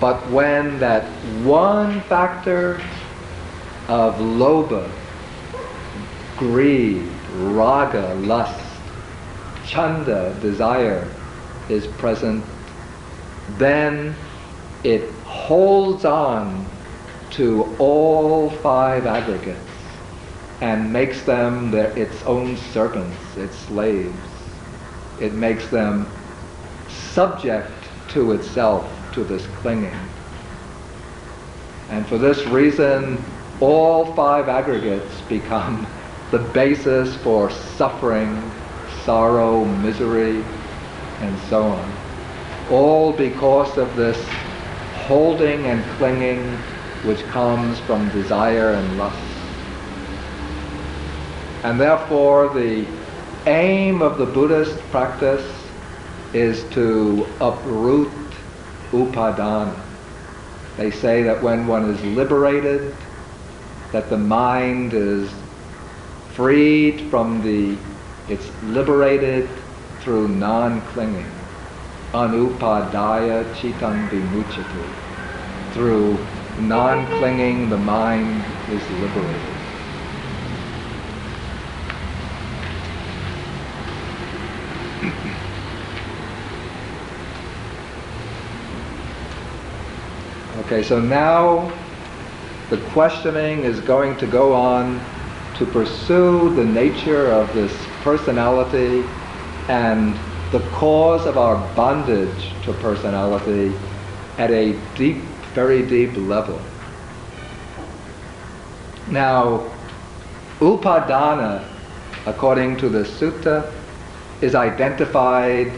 But 0.00 0.26
when 0.30 0.78
that 0.78 1.04
one 1.44 2.00
factor 2.00 2.80
of 3.88 4.14
lobha, 4.14 4.90
greed, 6.36 7.08
raga, 7.36 8.14
lust, 8.14 8.60
chanda, 9.66 10.36
desire, 10.40 11.08
is 11.68 11.86
present, 11.86 12.44
then 13.58 14.14
it 14.82 15.10
holds 15.24 16.04
on 16.04 16.66
to 17.30 17.74
all 17.78 18.50
five 18.50 19.06
aggregates 19.06 19.58
and 20.60 20.92
makes 20.92 21.22
them 21.22 21.70
their, 21.70 21.96
its 21.98 22.22
own 22.24 22.56
servants, 22.56 23.36
its 23.36 23.56
slaves. 23.56 24.14
It 25.20 25.32
makes 25.34 25.68
them 25.68 26.06
subject 26.88 27.70
to 28.10 28.32
itself, 28.32 28.90
to 29.14 29.24
this 29.24 29.46
clinging. 29.56 29.94
And 31.90 32.06
for 32.06 32.18
this 32.18 32.46
reason, 32.46 33.22
all 33.60 34.14
five 34.14 34.48
aggregates 34.48 35.20
become 35.28 35.86
the 36.34 36.40
basis 36.50 37.14
for 37.18 37.48
suffering, 37.48 38.42
sorrow, 39.04 39.64
misery, 39.64 40.42
and 41.20 41.38
so 41.48 41.62
on. 41.62 41.92
All 42.72 43.12
because 43.12 43.78
of 43.78 43.94
this 43.94 44.20
holding 45.06 45.64
and 45.66 45.84
clinging 45.96 46.42
which 47.04 47.22
comes 47.26 47.78
from 47.80 48.08
desire 48.08 48.72
and 48.72 48.98
lust. 48.98 49.16
And 51.62 51.78
therefore 51.78 52.52
the 52.52 52.84
aim 53.46 54.02
of 54.02 54.18
the 54.18 54.26
Buddhist 54.26 54.76
practice 54.90 55.48
is 56.32 56.64
to 56.70 57.28
uproot 57.40 58.10
upadana. 58.90 59.80
They 60.76 60.90
say 60.90 61.22
that 61.22 61.40
when 61.40 61.68
one 61.68 61.90
is 61.90 62.02
liberated, 62.02 62.92
that 63.92 64.10
the 64.10 64.18
mind 64.18 64.94
is 64.94 65.30
freed 66.34 67.00
from 67.10 67.42
the, 67.42 67.78
it's 68.28 68.50
liberated 68.64 69.48
through 70.00 70.26
non-clinging. 70.26 71.30
Anupadaya 72.12 73.44
cittam 73.54 74.08
vimuccati. 74.08 75.72
Through 75.72 76.18
non-clinging, 76.58 77.70
the 77.70 77.76
mind 77.76 78.44
is 78.68 78.82
liberated. 79.00 79.54
Okay, 90.66 90.82
so 90.82 90.98
now 90.98 91.70
the 92.70 92.78
questioning 92.90 93.60
is 93.60 93.78
going 93.80 94.16
to 94.16 94.26
go 94.26 94.52
on 94.54 94.98
to 95.56 95.66
pursue 95.66 96.52
the 96.54 96.64
nature 96.64 97.30
of 97.30 97.52
this 97.54 97.72
personality 98.02 99.04
and 99.68 100.18
the 100.50 100.60
cause 100.70 101.26
of 101.26 101.38
our 101.38 101.56
bondage 101.74 102.52
to 102.64 102.72
personality 102.74 103.72
at 104.38 104.50
a 104.50 104.78
deep, 104.96 105.16
very 105.54 105.86
deep 105.86 106.16
level. 106.16 106.60
Now, 109.08 109.70
upadana, 110.60 111.64
according 112.26 112.76
to 112.78 112.88
the 112.88 113.04
sutta, 113.04 113.72
is 114.40 114.54
identified 114.54 115.72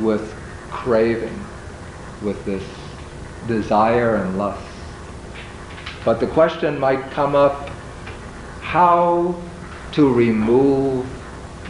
with 0.00 0.34
craving, 0.70 1.38
with 2.22 2.44
this 2.44 2.64
desire 3.46 4.16
and 4.16 4.36
lust. 4.36 4.66
But 6.04 6.20
the 6.20 6.26
question 6.26 6.78
might 6.78 7.10
come 7.10 7.34
up 7.34 7.70
how 8.64 9.40
to 9.92 10.12
remove 10.12 11.06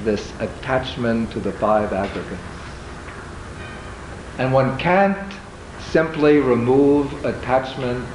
this 0.05 0.33
attachment 0.41 1.31
to 1.33 1.41
the 1.41 1.53
five 1.53 1.93
aggregates. 1.93 2.41
And 4.39 4.53
one 4.53 4.79
can't 4.79 5.33
simply 5.81 6.39
remove 6.39 7.25
attachment 7.25 8.07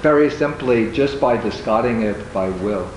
very 0.00 0.30
simply 0.30 0.90
just 0.92 1.20
by 1.20 1.36
discarding 1.36 2.02
it 2.02 2.32
by 2.32 2.48
will. 2.48 2.88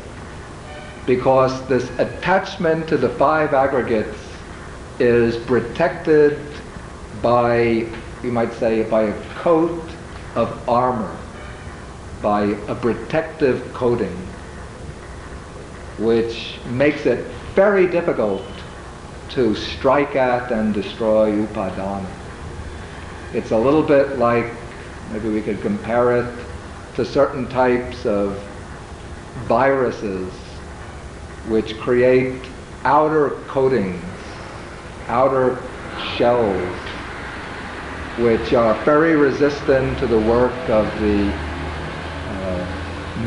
Because 1.06 1.68
this 1.68 1.90
attachment 2.00 2.88
to 2.90 2.98
the 2.98 3.10
five 3.10 3.54
aggregates 3.54 4.18
is 5.00 5.38
protected 5.46 6.40
by, 7.22 7.88
you 8.24 8.32
might 8.32 8.54
say, 8.54 8.84
by 8.84 9.04
a 9.04 9.24
coat 9.36 9.84
of 10.36 10.70
armor, 10.70 11.18
by 12.22 12.44
a 12.68 12.76
protective 12.76 13.74
coating 13.74 14.16
which 16.00 16.60
makes 16.68 17.06
it 17.06 17.26
very 17.56 17.86
difficult 17.86 18.44
to 19.30 19.54
strike 19.56 20.16
at 20.16 20.52
and 20.52 20.74
destroy 20.74 21.32
upadana. 21.32 22.06
It's 23.34 23.52
a 23.52 23.58
little 23.58 23.84
bit 23.84 24.18
like, 24.18 24.52
maybe 25.12 25.30
we 25.30 25.42
could 25.42 25.62
compare 25.62 26.18
it 26.18 26.46
to 26.96 27.06
certain 27.06 27.48
types 27.48 28.06
of 28.06 28.38
viruses 29.48 30.34
which 31.48 31.78
create 31.80 32.42
outer 32.86 33.32
coatings, 33.48 34.04
outer 35.08 35.62
shells, 36.16 36.76
which 38.20 38.54
are 38.54 38.74
very 38.84 39.16
resistant 39.16 40.00
to 40.00 40.08
the 40.08 40.20
work 40.20 40.70
of 40.70 41.00
the 41.00 41.32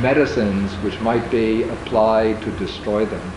medicines 0.03 0.73
which 0.83 1.01
might 1.01 1.31
be 1.31 1.63
applied 1.63 2.43
to 2.43 2.51
destroy 2.59 3.07
them. 3.07 3.33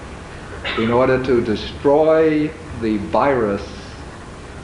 In 0.80 0.92
order 0.92 1.24
to 1.24 1.42
destroy 1.42 2.48
the 2.82 2.98
virus, 2.98 3.64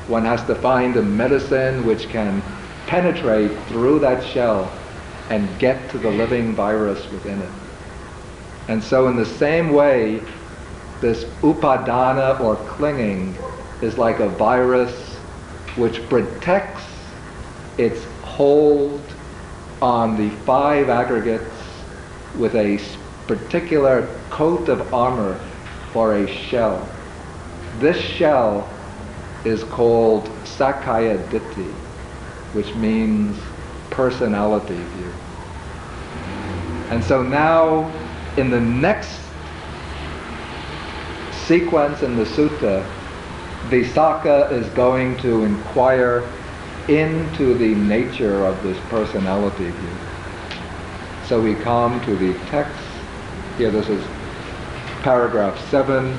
one 0.08 0.26
has 0.26 0.44
to 0.46 0.56
find 0.56 0.98
a 0.98 1.04
medicine 1.04 1.86
which 1.86 2.10
can 2.10 2.42
penetrate 2.88 3.56
through 3.68 4.00
that 4.00 4.24
shell 4.24 4.70
and 5.30 5.48
get 5.60 5.90
to 5.92 6.00
the 6.00 6.10
living 6.10 6.54
virus 6.56 7.10
within 7.12 7.40
it. 7.40 7.50
And 8.68 8.84
so 8.84 9.08
in 9.08 9.16
the 9.16 9.26
same 9.26 9.72
way, 9.72 10.22
this 11.02 11.24
upadana 11.42 12.40
or 12.40 12.56
clinging 12.56 13.36
is 13.82 13.98
like 13.98 14.20
a 14.20 14.28
virus 14.28 15.16
which 15.78 16.08
protects 16.10 16.84
its 17.78 18.04
hold 18.24 19.02
on 19.82 20.18
the 20.18 20.30
five 20.46 20.90
aggregates 20.90 21.51
with 22.38 22.56
a 22.56 22.80
particular 23.28 24.08
coat 24.30 24.70
of 24.70 24.94
armor 24.94 25.40
for 25.92 26.16
a 26.16 26.28
shell. 26.28 26.88
This 27.80 27.98
shell 27.98 28.70
is 29.46 29.64
called 29.64 30.26
Sakkaya 30.44 31.18
Ditthi, 31.30 31.72
which 32.54 32.74
means 32.76 33.38
personality 33.90 34.76
view. 34.76 35.14
And 36.90 37.04
so 37.04 37.24
now, 37.24 37.92
in 38.38 38.50
the 38.50 38.60
next 38.60 39.20
sequence 41.48 42.02
in 42.02 42.16
the 42.16 42.26
sutta, 42.26 42.86
Visakha 43.70 44.52
is 44.52 44.68
going 44.70 45.18
to 45.18 45.44
inquire 45.44 46.28
into 46.88 47.54
the 47.54 47.76
nature 47.76 48.46
of 48.46 48.62
this 48.64 48.78
personality 48.90 49.70
view. 49.70 50.11
So 51.32 51.40
we 51.40 51.56
come 51.56 52.04
to 52.04 52.14
the 52.18 52.34
text. 52.50 52.78
Here, 53.58 53.72
this 53.72 53.88
is 53.88 54.06
paragraph 55.02 55.58
7. 55.70 56.14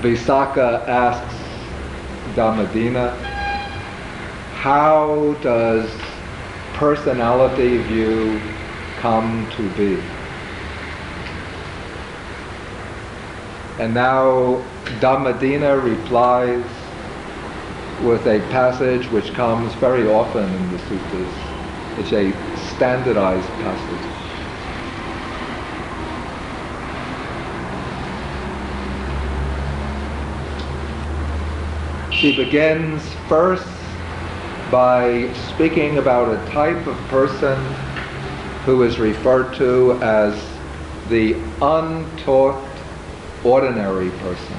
Visakha 0.00 0.84
asks 0.88 1.36
Dhammadina, 2.34 3.14
how 4.54 5.34
does 5.40 5.88
personality 6.72 7.78
view 7.84 8.40
come 8.96 9.48
to 9.52 9.68
be? 9.76 10.02
And 13.80 13.94
now 13.94 14.64
Dhammadina 14.98 15.80
replies 15.80 16.83
with 18.02 18.26
a 18.26 18.40
passage 18.50 19.10
which 19.10 19.32
comes 19.34 19.72
very 19.74 20.06
often 20.06 20.44
in 20.44 20.70
the 20.70 20.78
suttas. 20.78 21.32
It's 21.98 22.12
a 22.12 22.32
standardized 22.74 23.48
passage. 23.60 24.14
She 32.12 32.34
begins 32.34 33.02
first 33.28 33.66
by 34.70 35.32
speaking 35.34 35.98
about 35.98 36.28
a 36.32 36.50
type 36.50 36.86
of 36.86 36.96
person 37.08 37.62
who 38.64 38.82
is 38.82 38.98
referred 38.98 39.54
to 39.54 39.92
as 40.02 40.34
the 41.08 41.34
untaught 41.60 42.64
ordinary 43.44 44.10
person. 44.10 44.56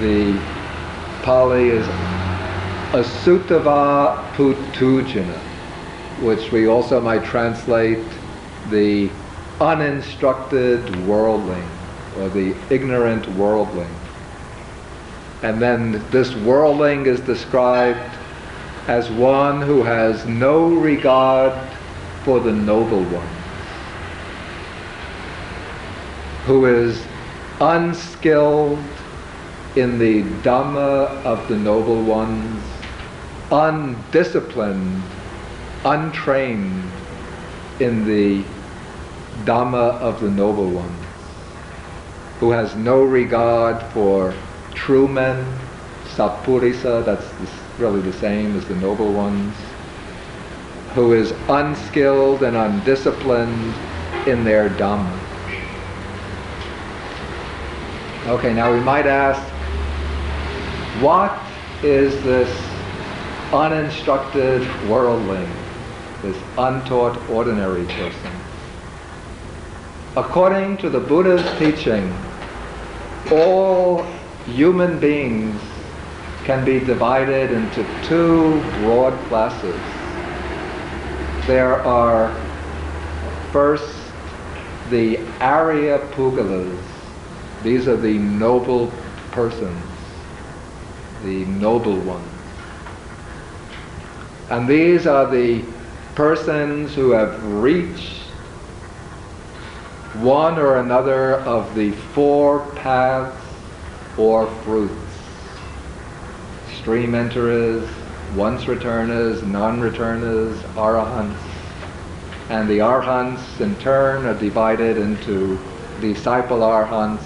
The 0.00 0.38
Pali 1.24 1.70
is 1.70 1.86
Assutava 2.92 4.30
Puthujjana, 4.34 5.38
which 6.20 6.52
we 6.52 6.66
also 6.66 7.00
might 7.00 7.24
translate 7.24 8.06
the 8.68 9.08
uninstructed 9.58 11.06
worldling 11.06 11.66
or 12.18 12.28
the 12.28 12.54
ignorant 12.68 13.26
worldling. 13.36 13.88
And 15.42 15.62
then 15.62 16.04
this 16.10 16.34
worldling 16.34 17.06
is 17.06 17.20
described 17.20 18.14
as 18.86 19.10
one 19.10 19.62
who 19.62 19.82
has 19.82 20.26
no 20.26 20.74
regard 20.74 21.54
for 22.22 22.38
the 22.38 22.52
noble 22.52 23.02
one, 23.04 23.26
who 26.44 26.66
is 26.66 27.02
unskilled 27.62 28.78
in 29.76 29.98
the 29.98 30.22
Dhamma 30.42 31.24
of 31.24 31.48
the 31.48 31.56
noble 31.56 32.02
ones, 32.02 32.62
undisciplined, 33.50 35.02
untrained 35.84 36.90
in 37.80 38.06
the 38.06 38.44
Dhamma 39.44 39.98
of 40.00 40.20
the 40.20 40.30
noble 40.30 40.70
ones, 40.70 41.04
who 42.38 42.50
has 42.52 42.76
no 42.76 43.02
regard 43.02 43.82
for 43.92 44.32
true 44.74 45.08
men, 45.08 45.44
Sappurisa, 46.14 47.04
that's 47.04 47.26
really 47.78 48.00
the 48.00 48.12
same 48.12 48.56
as 48.56 48.64
the 48.66 48.76
noble 48.76 49.12
ones, 49.12 49.54
who 50.94 51.14
is 51.14 51.32
unskilled 51.48 52.44
and 52.44 52.56
undisciplined 52.56 53.74
in 54.28 54.44
their 54.44 54.70
Dhamma. 54.70 55.18
Okay, 58.26 58.54
now 58.54 58.72
we 58.72 58.80
might 58.80 59.06
ask, 59.06 59.53
what 61.00 61.38
is 61.82 62.22
this 62.22 62.48
uninstructed 63.52 64.62
worldling, 64.88 65.50
this 66.22 66.36
untaught 66.58 67.16
ordinary 67.30 67.84
person? 67.86 68.30
According 70.16 70.76
to 70.78 70.88
the 70.88 71.00
Buddha's 71.00 71.58
teaching, 71.58 72.14
all 73.32 74.04
human 74.46 75.00
beings 75.00 75.60
can 76.44 76.64
be 76.64 76.78
divided 76.78 77.50
into 77.50 77.84
two 78.04 78.60
broad 78.80 79.18
classes. 79.28 79.80
There 81.46 81.82
are 81.82 82.32
first 83.50 84.04
the 84.90 85.18
Arya 85.40 85.98
Puggalas. 86.12 86.78
These 87.62 87.88
are 87.88 87.96
the 87.96 88.18
noble 88.18 88.92
persons, 89.30 89.82
the 91.24 91.44
noble 91.46 91.98
ones. 92.00 92.30
And 94.50 94.68
these 94.68 95.06
are 95.06 95.28
the 95.28 95.64
persons 96.14 96.94
who 96.94 97.10
have 97.10 97.42
reached 97.44 98.20
one 100.14 100.58
or 100.58 100.78
another 100.78 101.36
of 101.40 101.74
the 101.74 101.90
four 101.90 102.60
paths 102.76 103.36
or 104.16 104.46
fruits. 104.62 104.94
Stream 106.78 107.14
enterers, 107.14 107.88
once 108.36 108.68
returners, 108.68 109.42
non-returners, 109.42 110.56
arahants. 110.76 111.36
And 112.50 112.68
the 112.68 112.78
arhants 112.78 113.60
in 113.60 113.74
turn 113.76 114.26
are 114.26 114.38
divided 114.38 114.98
into 114.98 115.58
disciple 116.00 116.58
arhants, 116.58 117.24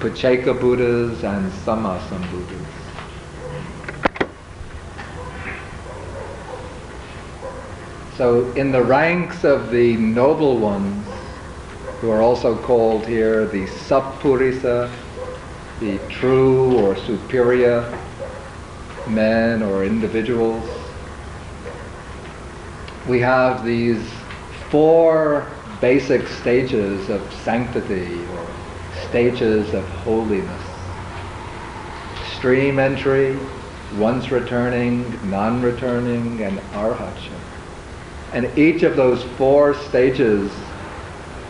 Pacceka 0.00 0.58
Buddhas, 0.58 1.22
and 1.22 1.52
Sammasam 1.52 2.30
Buddhas. 2.30 2.55
So 8.16 8.50
in 8.52 8.72
the 8.72 8.82
ranks 8.82 9.44
of 9.44 9.70
the 9.70 9.96
noble 9.96 10.58
ones, 10.58 11.06
who 12.00 12.10
are 12.10 12.22
also 12.22 12.56
called 12.56 13.06
here 13.06 13.46
the 13.46 13.66
Sappurisa, 13.66 14.90
the 15.80 15.98
true 16.08 16.78
or 16.78 16.96
superior 16.96 17.82
men 19.08 19.62
or 19.62 19.84
individuals. 19.84 20.68
We 23.08 23.20
have 23.20 23.64
these 23.64 24.02
four 24.70 25.46
basic 25.80 26.26
stages 26.26 27.08
of 27.08 27.20
sanctity 27.44 28.24
or 28.24 28.46
stages 29.08 29.74
of 29.74 29.86
holiness. 29.88 30.62
Stream 32.36 32.78
entry, 32.78 33.38
once 33.96 34.30
returning, 34.30 35.30
non-returning, 35.30 36.42
and 36.42 36.58
arhatya. 36.72 37.38
And 38.36 38.58
each 38.58 38.82
of 38.82 38.96
those 38.96 39.22
four 39.38 39.72
stages 39.72 40.52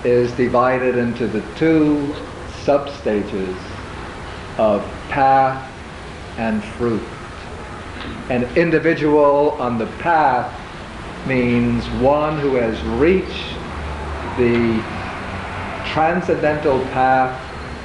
is 0.04 0.30
divided 0.34 0.96
into 0.96 1.26
the 1.26 1.42
two 1.56 2.14
sub-stages 2.62 3.56
of 4.56 4.84
path 5.08 5.68
and 6.38 6.62
fruit. 6.62 7.02
An 8.30 8.44
individual 8.56 9.56
on 9.58 9.78
the 9.78 9.88
path 9.98 10.46
means 11.26 11.84
one 12.00 12.38
who 12.38 12.54
has 12.54 12.80
reached 13.00 13.58
the 14.38 14.80
transcendental 15.92 16.78
path 16.92 17.34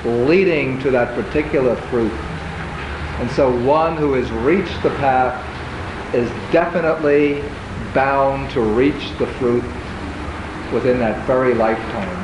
leading 0.06 0.78
to 0.82 0.92
that 0.92 1.16
particular 1.16 1.76
fruit. 1.90 2.14
And 3.20 3.32
so 3.32 3.50
one 3.66 3.98
who 3.98 4.14
has 4.14 4.30
reached 4.30 4.84
the 4.84 4.92
path 4.92 5.44
is 6.14 6.30
definitely 6.52 7.42
bound 7.94 8.50
to 8.52 8.62
reach 8.62 9.18
the 9.18 9.28
fruit 9.28 9.64
within 10.72 11.00
that 11.00 11.26
very 11.28 11.54
lifetime. 11.54 12.18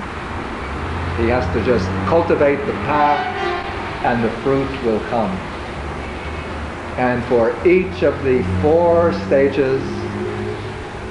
He 1.17 1.27
has 1.29 1.45
to 1.53 1.63
just 1.65 1.87
cultivate 2.07 2.63
the 2.65 2.73
path 2.85 3.25
and 4.05 4.23
the 4.23 4.29
fruit 4.41 4.69
will 4.83 4.99
come. 5.09 5.31
And 6.97 7.23
for 7.25 7.51
each 7.67 8.03
of 8.03 8.23
the 8.23 8.43
four 8.61 9.13
stages, 9.25 9.81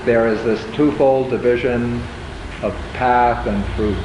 there 0.04 0.26
is 0.28 0.42
this 0.44 0.64
twofold 0.74 1.30
division 1.30 2.00
of 2.62 2.72
path 2.94 3.46
and 3.46 3.64
fruit. 3.74 3.96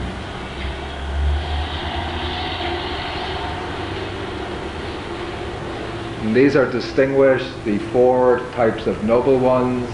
And 6.21 6.35
these 6.35 6.55
are 6.55 6.69
distinguished, 6.69 7.51
the 7.65 7.77
four 7.77 8.39
types 8.53 8.85
of 8.87 9.03
noble 9.03 9.39
ones 9.39 9.89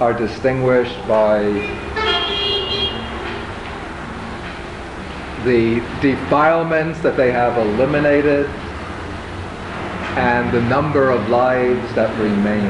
are 0.00 0.12
distinguished 0.12 0.96
by 1.08 1.42
the 5.44 5.80
defilements 6.02 7.00
that 7.00 7.16
they 7.16 7.30
have 7.30 7.56
eliminated 7.56 8.46
and 10.16 10.52
the 10.52 10.60
number 10.62 11.10
of 11.10 11.28
lives 11.28 11.94
that 11.94 12.10
remain. 12.18 12.68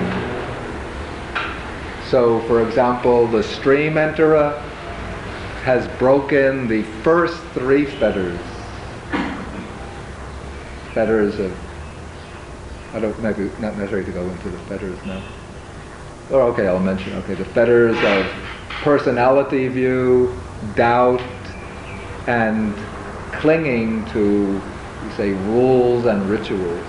So, 2.10 2.40
for 2.42 2.66
example, 2.66 3.26
the 3.26 3.42
stream 3.42 3.94
enterer 3.94 4.60
has 5.64 5.88
broken 5.98 6.68
the 6.68 6.82
first 7.02 7.42
three 7.54 7.86
fetters. 7.86 8.38
Fetters 10.92 11.40
of, 11.40 11.56
I 12.94 13.00
don't, 13.00 13.18
maybe 13.20 13.50
not 13.58 13.76
necessary 13.76 14.04
to 14.04 14.12
go 14.12 14.22
into 14.22 14.48
the 14.48 14.58
fetters 14.60 14.98
now. 15.04 15.20
Or 16.30 16.42
okay, 16.42 16.66
I'll 16.66 16.80
mention, 16.80 17.12
okay, 17.18 17.34
the 17.34 17.44
fetters 17.44 17.96
of 18.02 18.26
personality 18.82 19.68
view, 19.68 20.36
doubt, 20.74 21.22
and 22.26 22.74
clinging 23.34 24.04
to, 24.06 24.60
say, 25.16 25.32
rules 25.32 26.06
and 26.06 26.28
rituals. 26.28 26.84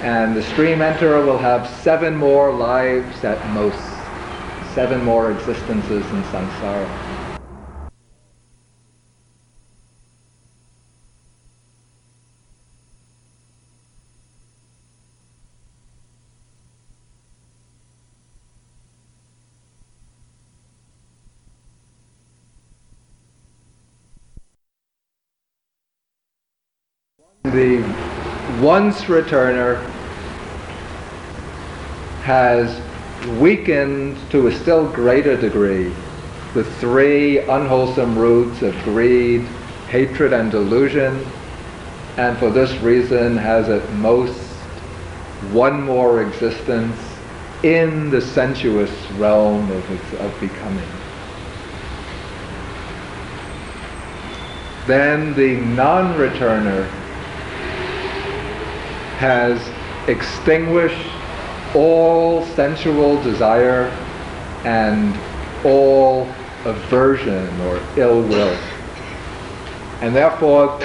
And 0.00 0.34
the 0.34 0.42
stream 0.42 0.78
enterer 0.78 1.24
will 1.24 1.38
have 1.38 1.68
seven 1.68 2.16
more 2.16 2.52
lives 2.52 3.24
at 3.24 3.38
most, 3.52 3.78
seven 4.74 5.04
more 5.04 5.32
existences 5.32 6.04
in 6.10 6.22
samsara. 6.24 7.14
the 27.54 27.76
once 28.74 29.02
returner 29.02 29.80
has 32.22 32.82
weakened 33.38 34.18
to 34.32 34.48
a 34.48 34.52
still 34.52 34.88
greater 34.88 35.36
degree 35.36 35.94
the 36.54 36.64
three 36.80 37.38
unwholesome 37.38 38.18
roots 38.18 38.62
of 38.62 38.74
greed, 38.82 39.42
hatred, 39.90 40.32
and 40.32 40.50
delusion, 40.50 41.24
and 42.16 42.36
for 42.38 42.50
this 42.50 42.72
reason 42.82 43.36
has 43.36 43.68
at 43.68 43.88
most 43.92 44.40
one 45.52 45.80
more 45.80 46.20
existence 46.20 46.98
in 47.62 48.10
the 48.10 48.20
sensuous 48.20 48.90
realm 49.12 49.70
of, 49.70 50.14
of 50.14 50.40
becoming. 50.40 50.90
Then 54.88 55.32
the 55.34 55.60
non-returner 55.76 56.90
has 59.24 59.58
extinguished 60.06 61.08
all 61.74 62.44
sensual 62.44 63.22
desire 63.22 63.86
and 64.64 65.18
all 65.64 66.28
aversion 66.66 67.48
or 67.62 67.80
ill 67.96 68.20
will. 68.20 68.54
And 70.02 70.14
therefore, 70.14 70.78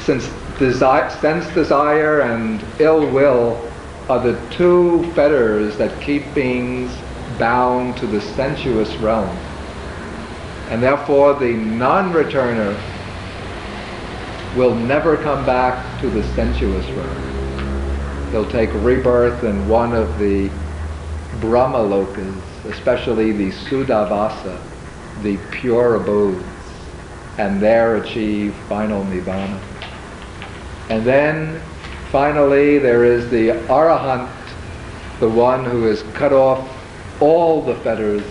since 0.00 0.26
desi- 0.56 1.20
sense 1.20 1.46
desire 1.52 2.22
and 2.22 2.64
ill 2.78 3.06
will 3.10 3.60
are 4.08 4.20
the 4.20 4.40
two 4.48 5.04
fetters 5.12 5.76
that 5.76 6.00
keep 6.00 6.32
beings 6.32 6.96
bound 7.38 7.98
to 7.98 8.06
the 8.06 8.22
sensuous 8.22 8.96
realm, 8.96 9.36
and 10.70 10.82
therefore 10.82 11.34
the 11.34 11.52
non-returner 11.52 12.80
will 14.56 14.74
never 14.74 15.16
come 15.16 15.44
back 15.44 16.00
to 16.00 16.10
the 16.10 16.22
sensuous 16.34 16.86
realm. 16.90 18.30
He'll 18.30 18.50
take 18.50 18.70
rebirth 18.74 19.44
in 19.44 19.68
one 19.68 19.94
of 19.94 20.18
the 20.18 20.50
Brahmalokas, 21.40 22.34
especially 22.66 23.32
the 23.32 23.50
Suddhavasa, 23.50 24.60
the 25.22 25.36
pure 25.50 25.94
abodes, 25.96 26.44
and 27.38 27.60
there 27.60 27.96
achieve 27.96 28.54
final 28.68 29.04
Nibbana. 29.04 29.60
And 30.90 31.04
then 31.04 31.60
finally 32.10 32.78
there 32.78 33.04
is 33.04 33.30
the 33.30 33.48
Arahant, 33.68 34.30
the 35.20 35.28
one 35.28 35.64
who 35.64 35.84
has 35.84 36.02
cut 36.14 36.32
off 36.32 36.68
all 37.20 37.62
the 37.62 37.74
fetters, 37.76 38.24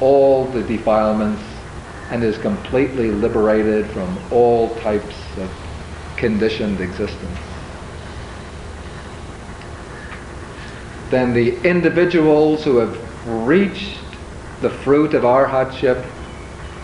all 0.00 0.46
the 0.46 0.62
defilements, 0.62 1.42
and 2.12 2.22
is 2.22 2.36
completely 2.36 3.10
liberated 3.10 3.86
from 3.86 4.18
all 4.30 4.68
types 4.76 5.16
of 5.38 5.50
conditioned 6.18 6.78
existence. 6.78 7.38
Then 11.08 11.32
the 11.32 11.56
individuals 11.62 12.64
who 12.64 12.76
have 12.76 12.98
reached 13.46 13.98
the 14.60 14.68
fruit 14.68 15.14
of 15.14 15.22
arhatship 15.22 16.04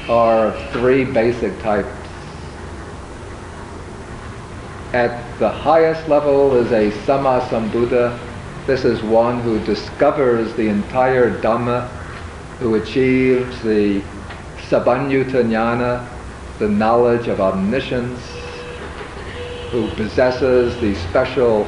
are 0.09 0.53
three 0.73 1.05
basic 1.05 1.59
types. 1.61 1.89
At 4.95 5.39
the 5.39 5.51
highest 5.51 6.09
level 6.09 6.57
is 6.57 6.73
a 6.73 6.91
Sammasambuddha. 7.05 8.19
This 8.67 8.87
is 8.87 9.03
one 9.03 9.41
who 9.41 9.63
discovers 9.67 10.55
the 10.55 10.69
entire 10.69 11.31
Dhamma, 11.43 11.87
who 12.61 12.77
achieves 12.77 13.61
the 13.61 14.03
Sabbanyutta 14.69 15.45
Jnana, 15.45 16.07
the 16.59 16.69
knowledge 16.69 17.27
of 17.29 17.41
omniscience, 17.41 18.21
who 19.71 19.89
possesses 19.97 20.79
the 20.81 20.95
special 20.95 21.67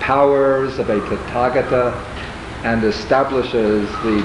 powers 0.00 0.80
of 0.80 0.90
a 0.90 1.00
Tathagata 1.00 1.94
and 2.64 2.82
establishes 2.82 3.88
the 4.02 4.20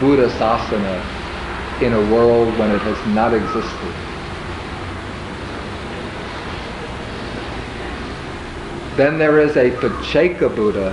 Buddha 0.00 0.28
Sasana 0.28 1.02
in 1.80 1.94
a 1.94 2.00
world 2.12 2.58
when 2.58 2.70
it 2.70 2.82
has 2.82 3.14
not 3.14 3.32
existed. 3.32 3.94
Then 8.96 9.16
there 9.16 9.38
is 9.38 9.56
a 9.56 9.70
Pacceka 9.70 10.54
Buddha, 10.54 10.92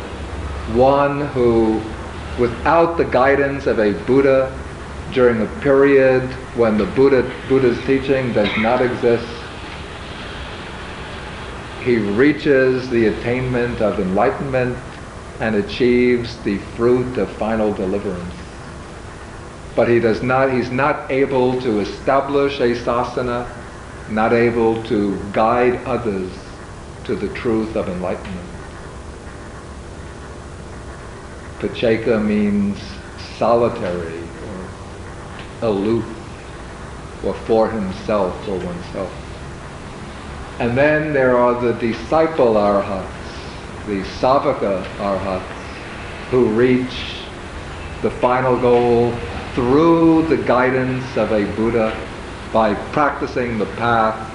one 0.74 1.28
who, 1.28 1.82
without 2.40 2.96
the 2.96 3.04
guidance 3.04 3.68
of 3.68 3.80
a 3.80 3.92
Buddha 4.06 4.58
during 5.16 5.42
a 5.42 5.62
period 5.62 6.30
when 6.58 6.78
the 6.78 6.86
Buddha, 6.88 7.24
Buddha's 7.48 7.82
teaching 7.86 8.34
does 8.34 8.50
not 8.58 8.82
exist, 8.82 9.26
he 11.84 11.98
reaches 11.98 12.90
the 12.90 13.08
attainment 13.08 13.82
of 13.82 13.98
enlightenment 13.98 14.78
and 15.40 15.56
achieves 15.56 16.38
the 16.44 16.58
fruit 16.76 17.18
of 17.18 17.32
final 17.38 17.74
deliverance. 17.74 18.36
But 19.74 19.88
he 19.88 20.02
does 20.02 20.22
not, 20.22 20.52
he's 20.52 20.70
not 20.70 21.10
able 21.10 21.62
to 21.62 21.80
establish 21.80 22.60
a 22.60 22.76
sasana, 22.76 23.48
not 24.10 24.34
able 24.34 24.84
to 24.84 25.18
guide 25.32 25.76
others 25.86 26.32
to 27.06 27.16
the 27.16 27.30
truth 27.30 27.78
of 27.78 27.88
enlightenment. 27.88 28.50
Pacceka 31.60 32.22
means 32.22 32.78
solitary 33.38 34.25
aloof 35.62 36.06
or 37.24 37.34
for 37.34 37.70
himself 37.70 38.48
or 38.48 38.58
oneself. 38.58 39.12
And 40.60 40.78
then 40.78 41.14
there 41.14 41.38
are 41.38 41.60
the 41.60 41.74
disciple 41.74 42.56
arhats, 42.56 43.86
the 43.88 44.04
savaka 44.20 44.84
arhats, 45.00 45.44
who 46.30 46.46
reach 46.48 47.26
the 48.02 48.12
final 48.12 48.58
goal 48.60 49.14
through 49.54 50.28
the 50.28 50.38
guidance 50.38 51.18
of 51.18 51.32
a 51.32 51.46
Buddha 51.56 51.96
by 52.54 52.74
practicing 52.92 53.58
the 53.58 53.66
path 53.78 54.32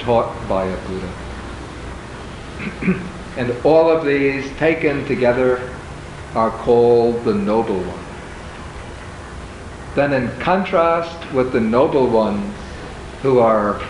taught 0.00 0.32
by 0.48 0.64
a 0.64 0.76
Buddha. 0.88 1.12
and 3.36 3.54
all 3.64 3.90
of 3.90 4.04
these 4.04 4.50
taken 4.56 5.04
together 5.06 5.72
are 6.34 6.50
called 6.50 7.24
the 7.24 7.34
noble 7.34 7.80
ones. 7.80 7.99
Then 9.94 10.12
in 10.12 10.30
contrast 10.40 11.30
with 11.32 11.52
the 11.52 11.60
noble 11.60 12.06
ones 12.06 12.54
who 13.22 13.40
are, 13.40 13.80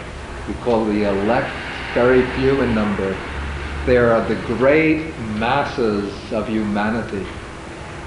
we 0.48 0.54
call 0.64 0.84
the 0.84 1.04
elect 1.04 1.54
very 1.94 2.22
few 2.32 2.62
in 2.62 2.74
number. 2.74 3.16
there 3.86 4.12
are 4.12 4.26
the 4.28 4.34
great 4.56 5.16
masses 5.38 6.12
of 6.32 6.48
humanity 6.48 7.24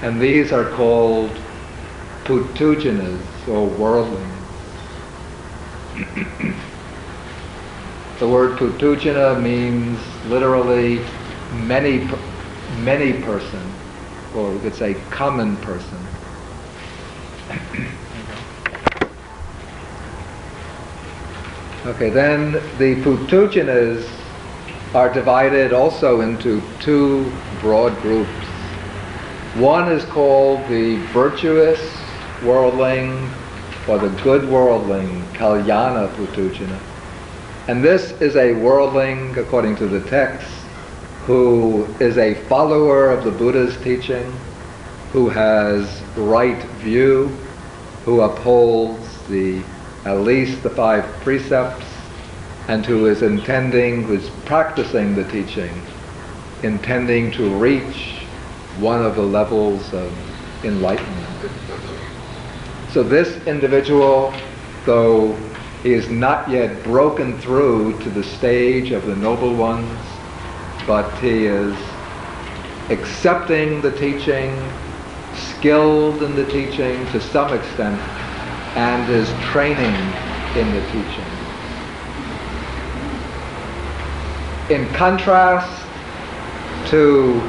And 0.02 0.20
these 0.20 0.52
are 0.52 0.68
called 0.70 1.30
puthujjanas 2.24 3.48
or 3.48 3.66
worldlings. 3.66 4.30
the 8.18 8.28
word 8.28 8.58
puthujjana 8.58 9.40
means 9.40 9.98
literally 10.26 11.00
many, 11.52 12.08
many 12.80 13.12
person, 13.22 13.62
or 14.36 14.50
we 14.50 14.58
could 14.60 14.74
say 14.74 14.94
common 15.10 15.56
person. 15.58 16.03
Okay, 21.86 22.08
then 22.08 22.52
the 22.78 22.94
puthujjanas 23.02 24.08
are 24.94 25.12
divided 25.12 25.74
also 25.74 26.22
into 26.22 26.62
two 26.80 27.30
broad 27.60 27.94
groups. 28.00 28.30
One 29.56 29.92
is 29.92 30.02
called 30.06 30.66
the 30.70 30.96
virtuous 31.12 31.78
worldling 32.42 33.30
or 33.86 33.98
the 33.98 34.08
good 34.22 34.48
worldling, 34.48 35.24
Kalyana 35.34 36.08
Puthujjana. 36.14 36.80
And 37.68 37.84
this 37.84 38.12
is 38.12 38.34
a 38.36 38.54
worldling, 38.54 39.36
according 39.36 39.76
to 39.76 39.86
the 39.86 40.00
text, 40.08 40.48
who 41.26 41.84
is 42.00 42.16
a 42.16 42.32
follower 42.48 43.10
of 43.10 43.24
the 43.24 43.30
Buddha's 43.30 43.76
teaching, 43.82 44.32
who 45.12 45.28
has 45.28 46.02
right 46.16 46.62
view, 46.78 47.26
who 48.06 48.22
upholds 48.22 49.18
the 49.28 49.62
at 50.04 50.20
least 50.20 50.62
the 50.62 50.70
five 50.70 51.04
precepts, 51.22 51.86
and 52.68 52.84
who 52.84 53.06
is 53.06 53.22
intending, 53.22 54.02
who's 54.02 54.28
practicing 54.46 55.14
the 55.14 55.24
teaching, 55.24 55.82
intending 56.62 57.30
to 57.32 57.48
reach 57.56 58.20
one 58.78 59.04
of 59.04 59.14
the 59.14 59.22
levels 59.22 59.92
of 59.92 60.12
enlightenment. 60.64 61.50
So 62.90 63.02
this 63.02 63.46
individual, 63.46 64.32
though 64.86 65.36
he 65.82 65.92
is 65.92 66.08
not 66.08 66.48
yet 66.48 66.82
broken 66.82 67.38
through 67.38 67.98
to 68.00 68.10
the 68.10 68.24
stage 68.24 68.92
of 68.92 69.04
the 69.04 69.16
noble 69.16 69.54
ones, 69.54 69.98
but 70.86 71.10
he 71.18 71.46
is 71.46 71.76
accepting 72.90 73.80
the 73.80 73.90
teaching, 73.92 74.56
skilled 75.34 76.22
in 76.22 76.34
the 76.36 76.46
teaching 76.46 77.06
to 77.08 77.20
some 77.20 77.52
extent, 77.52 78.00
and 78.76 79.08
is 79.10 79.28
training 79.52 79.94
in 80.56 80.72
the 80.72 80.80
teaching. 80.92 81.24
In 84.70 84.86
contrast 84.94 85.86
to 86.90 87.40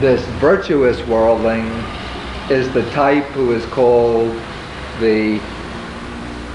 this 0.00 0.24
virtuous 0.38 1.04
worldling 1.06 1.66
is 2.50 2.72
the 2.72 2.88
type 2.90 3.24
who 3.26 3.52
is 3.52 3.64
called 3.66 4.30
the 5.00 5.38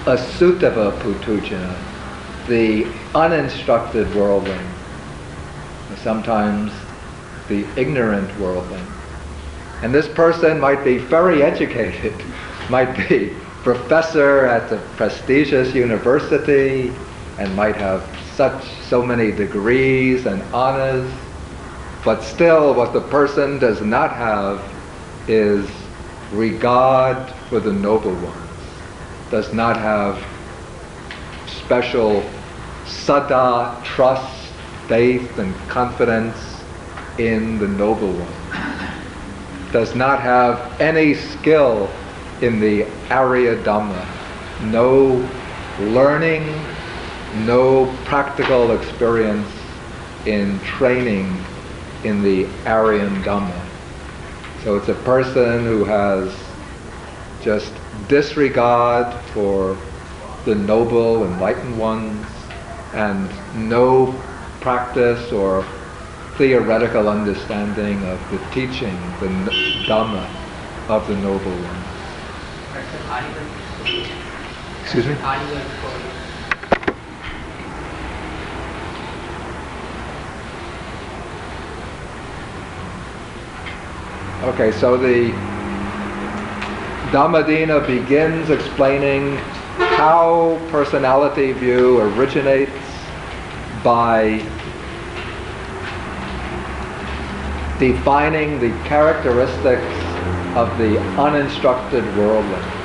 assutava 0.06 0.98
puthujjana, 1.00 1.78
the 2.48 2.86
uninstructed 3.14 4.14
worldling 4.16 4.72
sometimes 6.04 6.72
the 7.48 7.66
ignorant 7.76 8.38
worldling. 8.40 8.86
And 9.82 9.94
this 9.94 10.08
person 10.08 10.60
might 10.60 10.84
be 10.84 10.98
very 10.98 11.44
educated, 11.52 12.14
might 12.70 12.96
be 13.10 13.36
professor 13.64 14.46
at 14.46 14.72
a 14.72 14.78
prestigious 14.98 15.74
university, 15.74 16.94
and 17.38 17.56
might 17.56 17.76
have 17.76 18.04
such 18.34 18.64
so 18.82 19.04
many 19.04 19.32
degrees 19.32 20.26
and 20.26 20.42
honors, 20.54 21.12
but 22.04 22.22
still 22.22 22.74
what 22.74 22.94
the 22.94 23.02
person 23.02 23.60
does 23.60 23.82
not 23.82 24.12
have 24.16 24.62
is 25.28 25.70
regard 26.32 27.30
for 27.50 27.60
the 27.60 27.72
noble 27.72 28.14
ones, 28.14 28.60
does 29.30 29.54
not 29.54 29.78
have 29.78 30.24
special 31.48 32.24
saddha, 32.86 33.84
trust, 33.84 34.52
faith 34.88 35.38
and 35.38 35.56
confidence 35.70 36.38
in 37.18 37.60
the 37.60 37.68
noble 37.68 38.12
one. 38.14 39.72
Does 39.72 39.96
not 39.96 40.20
have 40.20 40.82
any 40.82 41.14
skill 41.14 41.90
in 42.42 42.60
the 42.60 42.86
Arya 43.10 43.56
Dhamma. 43.64 44.06
No 44.64 45.28
learning, 45.80 46.44
no 47.46 47.86
practical 48.06 48.72
experience 48.72 49.50
in 50.26 50.60
training 50.60 51.44
in 52.04 52.22
the 52.24 52.48
Aryan 52.66 53.24
Dhamma. 53.24 53.60
So 54.64 54.76
it's 54.76 54.90
a 54.90 54.96
person 54.96 55.66
who 55.66 55.84
has 55.86 56.34
just 57.42 57.74
disregard 58.08 59.14
for 59.34 59.78
the 60.46 60.56
noble 60.56 61.24
enlightened 61.26 61.78
ones 61.78 62.26
and 62.94 63.30
no 63.70 64.14
practice 64.60 65.32
or 65.32 65.66
theoretical 66.38 67.08
understanding 67.08 68.04
of 68.06 68.20
the 68.32 68.40
teaching, 68.52 68.98
the 69.20 69.28
Dhamma 69.88 70.28
of 70.90 71.08
the 71.08 71.16
Noble 71.16 71.52
One. 71.52 71.91
Excuse 74.84 75.08
me? 75.08 75.14
Okay, 84.44 84.72
so 84.72 84.98
the 84.98 85.32
Dhammadinna 87.12 87.86
begins 87.86 88.50
explaining 88.50 89.38
how 89.78 90.60
personality 90.72 91.52
view 91.52 92.00
originates 92.00 92.72
by 93.84 94.38
defining 97.80 98.60
the 98.60 98.70
characteristics 98.88 99.84
of 100.56 100.76
the 100.78 101.00
uninstructed 101.18 102.04
worldling. 102.18 102.81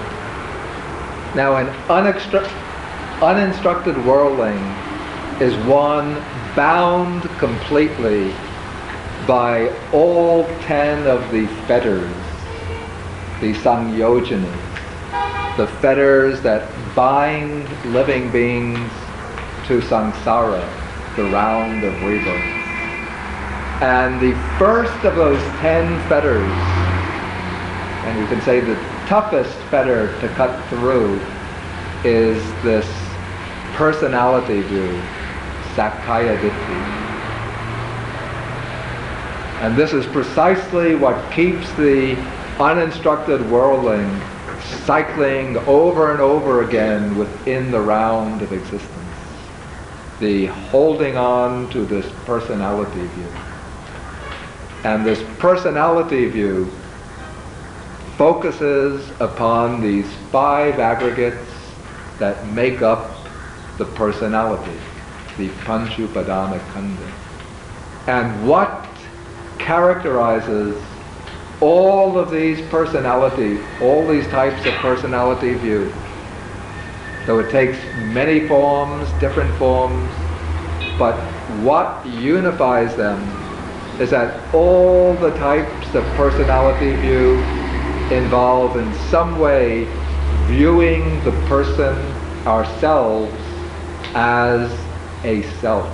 Now, 1.37 1.57
an 1.57 1.68
uninstructed 3.20 4.07
worldling 4.07 4.57
is 5.39 5.55
one 5.66 6.14
bound 6.57 7.24
completely 7.39 8.32
by 9.26 9.70
all 9.93 10.45
ten 10.62 11.07
of 11.07 11.30
the 11.30 11.47
fetters, 11.66 12.11
the 13.43 13.53
sangyojanas, 13.53 14.49
the 15.59 15.66
fetters 15.82 16.41
that 16.41 16.72
bind 16.95 17.68
living 17.93 18.32
beings 18.32 18.91
to 19.66 19.82
samsara, 19.82 20.66
the 21.16 21.24
round 21.24 21.84
of 21.84 22.03
rebirth. 22.03 22.43
And 23.82 24.18
the 24.22 24.32
first 24.59 25.05
of 25.05 25.16
those 25.16 25.43
ten 25.59 26.01
fetters, 26.09 26.51
and 28.07 28.18
you 28.18 28.26
can 28.26 28.41
say 28.41 28.61
the 28.61 28.95
toughest 29.07 29.57
fetter 29.70 30.18
to 30.20 30.28
cut 30.34 30.62
through, 30.68 31.20
is 32.04 32.42
this 32.62 32.86
personality 33.74 34.62
view, 34.62 35.00
Sakkaya 35.74 36.38
Ditthi. 36.40 37.07
And 39.62 39.76
this 39.76 39.92
is 39.92 40.07
precisely 40.07 40.94
what 40.94 41.32
keeps 41.32 41.72
the 41.74 42.14
uninstructed 42.61 43.50
worldling 43.50 44.20
cycling 44.84 45.57
over 45.68 46.12
and 46.12 46.20
over 46.20 46.62
again 46.64 47.16
within 47.16 47.70
the 47.70 47.80
round 47.80 48.42
of 48.42 48.52
existence 48.52 49.07
the 50.20 50.46
holding 50.46 51.16
on 51.16 51.68
to 51.70 51.84
this 51.84 52.11
personality 52.24 53.07
view. 53.07 53.28
And 54.84 55.04
this 55.04 55.22
personality 55.38 56.28
view 56.28 56.70
focuses 58.16 59.10
upon 59.20 59.80
these 59.80 60.10
five 60.30 60.78
aggregates 60.78 61.50
that 62.18 62.46
make 62.48 62.82
up 62.82 63.10
the 63.78 63.84
personality, 63.84 64.78
the 65.36 65.48
Panchupadana 65.64 66.58
Khandha. 66.70 67.12
And 68.06 68.48
what 68.48 68.86
characterizes 69.58 70.82
all 71.60 72.18
of 72.18 72.30
these 72.30 72.60
personality, 72.68 73.58
all 73.80 74.06
these 74.06 74.26
types 74.28 74.64
of 74.66 74.74
personality 74.74 75.54
view 75.54 75.92
so 77.26 77.40
it 77.40 77.50
takes 77.50 77.76
many 78.12 78.46
forms, 78.46 79.10
different 79.18 79.52
forms, 79.56 80.08
but 80.96 81.16
what 81.64 82.06
unifies 82.06 82.94
them 82.94 83.20
is 84.00 84.10
that 84.10 84.54
all 84.54 85.14
the 85.14 85.30
types 85.36 85.92
of 85.96 86.04
personality 86.14 86.94
view 86.94 87.42
involve 88.12 88.76
in 88.76 88.92
some 89.11 89.38
way 89.38 89.84
viewing 90.46 91.22
the 91.24 91.32
person, 91.48 91.96
ourselves, 92.46 93.34
as 94.14 94.70
a 95.24 95.42
self, 95.61 95.90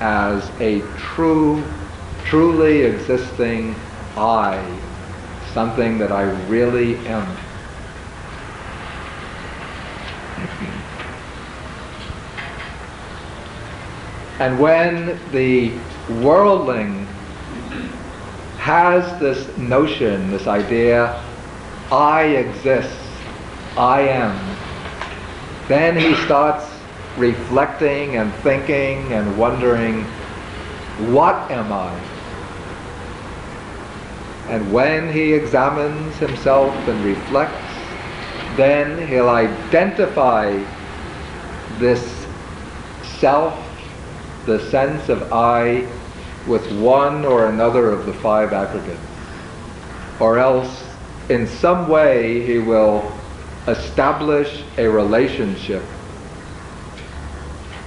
as 0.00 0.50
a 0.60 0.80
true, 0.96 1.62
truly 2.24 2.82
existing 2.82 3.74
I, 4.16 4.60
something 5.52 5.98
that 5.98 6.10
I 6.10 6.24
really 6.48 6.96
am. 7.06 7.36
And 14.40 14.58
when 14.58 15.20
the 15.32 15.70
worldling 16.22 17.06
has 18.60 19.18
this 19.18 19.56
notion, 19.56 20.30
this 20.30 20.46
idea, 20.46 21.18
I 21.90 22.24
exist, 22.24 22.94
I 23.76 24.02
am, 24.02 24.36
then 25.66 25.96
he 25.96 26.14
starts 26.26 26.70
reflecting 27.16 28.16
and 28.16 28.30
thinking 28.42 29.12
and 29.14 29.38
wondering, 29.38 30.04
what 31.14 31.50
am 31.50 31.72
I? 31.72 31.98
And 34.50 34.70
when 34.70 35.10
he 35.10 35.32
examines 35.32 36.16
himself 36.18 36.74
and 36.86 37.02
reflects, 37.02 37.56
then 38.56 39.08
he'll 39.08 39.30
identify 39.30 40.62
this 41.78 42.26
self, 43.20 43.58
the 44.44 44.60
sense 44.70 45.08
of 45.08 45.32
I, 45.32 45.88
with 46.50 46.70
one 46.72 47.24
or 47.24 47.46
another 47.46 47.90
of 47.90 48.04
the 48.06 48.12
five 48.12 48.52
aggregates. 48.52 49.00
Or 50.18 50.36
else, 50.36 50.84
in 51.28 51.46
some 51.46 51.88
way, 51.88 52.44
he 52.44 52.58
will 52.58 53.10
establish 53.68 54.64
a 54.76 54.88
relationship 54.88 55.84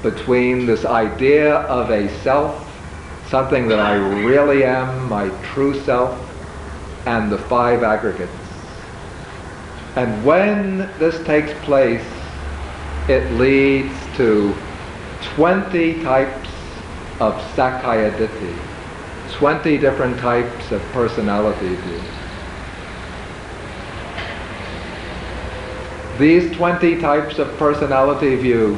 between 0.01 0.66
this 0.66 0.86
idea 0.86 1.55
of 1.55 1.89
a 1.89 2.07
self, 2.22 2.66
something 3.30 3.68
that 3.68 3.80
I 3.80 3.95
really 3.95 4.64
am, 4.64 5.09
my 5.09 5.30
true 5.53 5.78
self, 5.82 6.18
and 7.05 7.30
the 7.30 7.38
five 7.38 7.84
aggregates. 7.84 8.32
And 9.97 10.26
when 10.26 10.89
this 10.99 11.22
takes 11.26 11.53
place, 11.66 12.05
it 13.09 13.30
leads 13.34 13.93
to 14.16 14.55
20 15.36 16.01
types 16.03 16.42
of 17.20 17.34
Sakkaya 17.55 18.11
Ditthi, 18.18 18.57
20 19.34 19.78
different 19.78 20.20
types 20.20 20.72
of 20.72 20.82
personality 20.91 21.76
view. 21.76 22.01
These 26.20 26.55
20 26.55 26.99
types 27.01 27.39
of 27.39 27.55
personality 27.57 28.36
view 28.36 28.78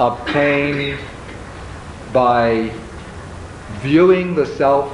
obtain 0.00 0.98
by 2.12 2.72
viewing 3.80 4.34
the 4.34 4.46
self 4.46 4.92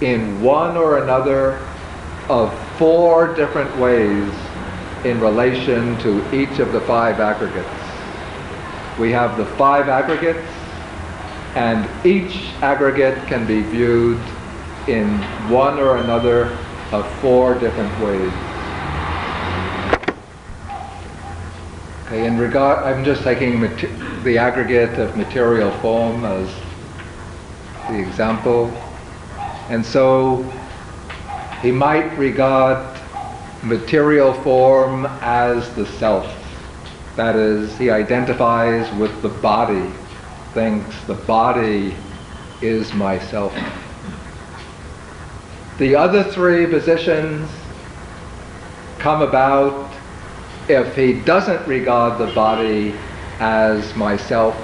in 0.00 0.42
one 0.42 0.76
or 0.76 0.98
another 0.98 1.58
of 2.28 2.52
four 2.78 3.34
different 3.34 3.74
ways 3.78 4.32
in 5.04 5.20
relation 5.20 5.96
to 5.98 6.34
each 6.34 6.58
of 6.58 6.72
the 6.72 6.80
five 6.80 7.20
aggregates. 7.20 7.68
We 8.98 9.12
have 9.12 9.36
the 9.36 9.46
five 9.56 9.88
aggregates, 9.88 10.48
and 11.54 11.88
each 12.04 12.48
aggregate 12.62 13.26
can 13.26 13.46
be 13.46 13.62
viewed 13.62 14.20
in 14.88 15.18
one 15.48 15.78
or 15.78 15.98
another 15.98 16.56
of 16.92 17.10
four 17.20 17.54
different 17.58 17.92
ways. 18.00 18.32
Okay, 22.06 22.26
in 22.26 22.38
regard, 22.38 22.84
I'm 22.84 23.04
just 23.04 23.22
taking 23.22 23.60
the 24.24 24.36
aggregate 24.36 24.98
of 24.98 25.16
material 25.16 25.70
form 25.78 26.24
as 26.24 26.48
the 27.88 27.98
example. 27.98 28.66
And 29.68 29.84
so 29.84 30.42
he 31.62 31.72
might 31.72 32.16
regard 32.18 33.00
material 33.62 34.34
form 34.34 35.06
as 35.22 35.74
the 35.74 35.86
self. 35.86 36.30
That 37.16 37.36
is, 37.36 37.76
he 37.78 37.90
identifies 37.90 38.92
with 38.96 39.22
the 39.22 39.28
body, 39.28 39.90
thinks 40.54 41.04
the 41.04 41.14
body 41.14 41.94
is 42.62 42.94
myself. 42.94 43.52
The 45.78 45.96
other 45.96 46.22
three 46.22 46.66
positions 46.66 47.50
come 49.00 49.20
about 49.20 49.92
if 50.68 50.94
he 50.96 51.20
doesn't 51.20 51.66
regard 51.66 52.18
the 52.18 52.32
body 52.32 52.94
as 53.40 53.94
myself, 53.96 54.56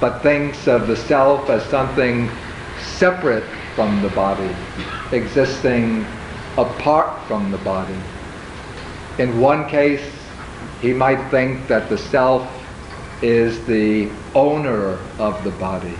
but 0.00 0.22
thinks 0.22 0.68
of 0.68 0.86
the 0.86 0.96
self 0.96 1.48
as 1.48 1.64
something 1.64 2.30
separate 2.78 3.44
from 3.74 4.02
the 4.02 4.10
body, 4.10 4.54
existing 5.10 6.06
apart 6.58 7.26
from 7.26 7.50
the 7.50 7.58
body. 7.58 7.98
In 9.18 9.40
one 9.40 9.68
case, 9.68 10.12
he 10.80 10.92
might 10.92 11.30
think 11.30 11.66
that 11.68 11.88
the 11.88 11.98
self 11.98 12.48
is 13.22 13.64
the 13.66 14.10
owner 14.34 14.98
of 15.18 15.42
the 15.44 15.50
body. 15.52 15.94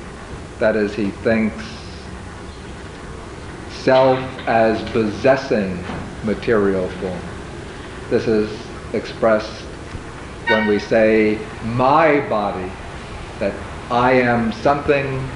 That 0.58 0.76
is, 0.76 0.94
he 0.94 1.10
thinks 1.10 1.64
self 3.70 4.18
as 4.46 4.82
possessing 4.90 5.82
material 6.24 6.88
form. 6.88 7.20
This 8.10 8.26
is 8.26 8.50
expressed 8.94 9.64
when 10.48 10.66
we 10.66 10.78
say 10.78 11.38
my 11.64 12.20
body, 12.28 12.70
that 13.38 13.54
I 13.90 14.12
am 14.12 14.52
something 14.52 15.28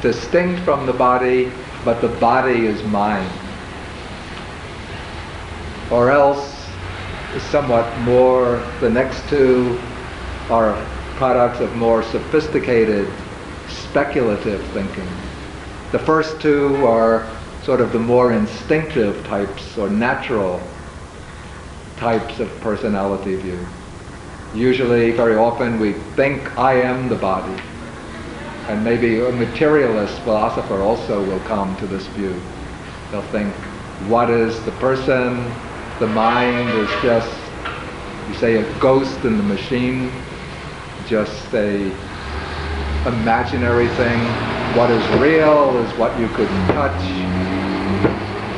distinct 0.00 0.62
from 0.64 0.86
the 0.86 0.92
body, 0.92 1.50
but 1.84 2.00
the 2.00 2.08
body 2.08 2.66
is 2.66 2.82
mine. 2.84 3.28
Or 5.90 6.10
else, 6.10 6.53
somewhat 7.40 7.98
more, 8.00 8.62
the 8.80 8.90
next 8.90 9.28
two 9.28 9.78
are 10.50 10.74
products 11.16 11.60
of 11.60 11.74
more 11.76 12.02
sophisticated, 12.02 13.08
speculative 13.68 14.64
thinking. 14.68 15.08
The 15.92 15.98
first 15.98 16.40
two 16.40 16.86
are 16.86 17.28
sort 17.62 17.80
of 17.80 17.92
the 17.92 17.98
more 17.98 18.32
instinctive 18.32 19.24
types 19.26 19.78
or 19.78 19.88
natural 19.88 20.60
types 21.96 22.40
of 22.40 22.50
personality 22.60 23.36
view. 23.36 23.58
Usually, 24.54 25.10
very 25.12 25.36
often, 25.36 25.80
we 25.80 25.94
think 26.14 26.58
I 26.58 26.74
am 26.74 27.08
the 27.08 27.16
body. 27.16 27.60
And 28.68 28.84
maybe 28.84 29.20
a 29.20 29.32
materialist 29.32 30.18
philosopher 30.20 30.80
also 30.80 31.24
will 31.24 31.40
come 31.40 31.76
to 31.76 31.86
this 31.86 32.06
view. 32.08 32.40
They'll 33.10 33.22
think, 33.22 33.52
what 34.08 34.30
is 34.30 34.62
the 34.64 34.72
person? 34.72 35.52
The 36.00 36.08
mind 36.08 36.70
is 36.70 36.90
just, 37.02 37.32
you 38.28 38.34
say, 38.34 38.56
a 38.56 38.78
ghost 38.80 39.24
in 39.24 39.36
the 39.36 39.44
machine, 39.44 40.10
just 41.06 41.54
a 41.54 41.92
imaginary 43.06 43.86
thing. 43.88 44.18
What 44.76 44.90
is 44.90 45.20
real 45.20 45.76
is 45.78 45.96
what 45.96 46.18
you 46.18 46.26
could 46.28 46.48
touch, 46.74 47.00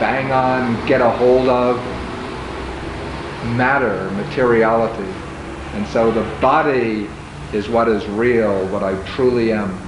bang 0.00 0.32
on, 0.32 0.86
get 0.86 1.02
a 1.02 1.10
hold 1.10 1.50
of, 1.50 1.76
matter, 3.54 4.10
materiality. 4.12 5.12
And 5.74 5.86
so 5.88 6.10
the 6.10 6.22
body 6.40 7.06
is 7.52 7.68
what 7.68 7.86
is 7.88 8.06
real, 8.06 8.66
what 8.68 8.82
I 8.82 8.96
truly 9.08 9.52
am. 9.52 9.78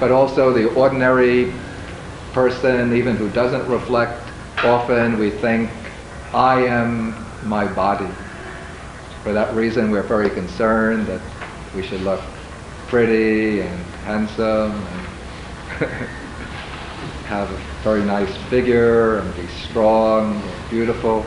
But 0.00 0.10
also 0.10 0.52
the 0.52 0.74
ordinary 0.74 1.52
person, 2.32 2.96
even 2.96 3.16
who 3.16 3.28
doesn't 3.30 3.68
reflect, 3.68 4.19
often 4.64 5.18
we 5.18 5.30
think, 5.30 5.70
I 6.34 6.64
am 6.66 7.14
my 7.44 7.66
body. 7.66 8.08
For 9.22 9.32
that 9.32 9.54
reason, 9.54 9.90
we're 9.90 10.02
very 10.02 10.30
concerned 10.30 11.06
that 11.06 11.20
we 11.74 11.82
should 11.82 12.02
look 12.02 12.20
pretty 12.88 13.60
and 13.60 13.78
handsome 14.04 14.72
and 14.72 15.90
have 17.26 17.50
a 17.50 17.56
very 17.82 18.02
nice 18.02 18.34
figure 18.48 19.18
and 19.18 19.36
be 19.36 19.46
strong 19.46 20.34
and 20.34 20.70
beautiful 20.70 21.24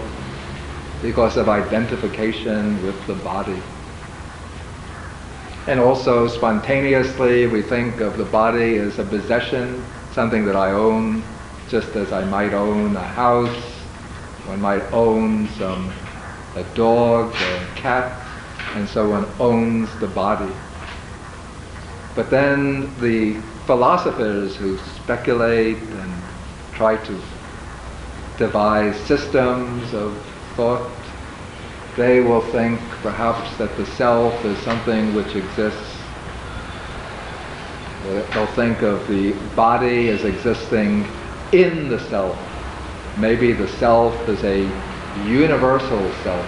because 1.01 1.37
of 1.37 1.49
identification 1.49 2.83
with 2.85 3.07
the 3.07 3.15
body. 3.15 3.59
And 5.67 5.79
also 5.79 6.27
spontaneously 6.27 7.47
we 7.47 7.61
think 7.61 8.01
of 8.01 8.17
the 8.17 8.25
body 8.25 8.77
as 8.77 8.99
a 8.99 9.03
possession, 9.03 9.83
something 10.11 10.45
that 10.45 10.55
I 10.55 10.71
own, 10.71 11.23
just 11.73 11.95
as 11.95 12.11
I 12.11 12.23
might 12.25 12.53
own 12.53 12.95
a 12.95 12.99
house, 13.01 13.63
one 14.45 14.61
might 14.61 14.83
own 14.93 15.47
some 15.57 15.91
a 16.55 16.61
dog 16.75 17.33
or 17.33 17.55
a 17.55 17.67
cat, 17.73 18.15
and 18.75 18.87
so 18.87 19.09
one 19.09 19.25
owns 19.39 19.89
the 19.97 20.05
body. 20.05 20.53
But 22.13 22.29
then 22.29 22.93
the 23.01 23.33
philosophers 23.65 24.55
who 24.55 24.77
speculate 24.77 25.79
and 25.79 26.13
try 26.75 26.95
to 26.95 27.19
devise 28.37 28.95
systems 28.95 29.95
of 29.95 30.15
thought, 30.55 30.91
they 31.97 32.19
will 32.19 32.41
think 32.51 32.79
perhaps 33.01 33.57
that 33.57 33.75
the 33.77 33.85
self 33.87 34.45
is 34.45 34.59
something 34.59 35.15
which 35.15 35.35
exists 35.35 36.03
They'll 38.03 38.47
think 38.47 38.81
of 38.81 39.07
the 39.07 39.31
body 39.55 40.09
as 40.09 40.25
existing 40.25 41.07
in 41.53 41.87
the 41.87 41.99
self. 41.99 42.37
Maybe 43.17 43.53
the 43.53 43.67
self 43.67 44.15
is 44.27 44.43
a 44.43 44.61
universal 45.27 46.11
self, 46.23 46.45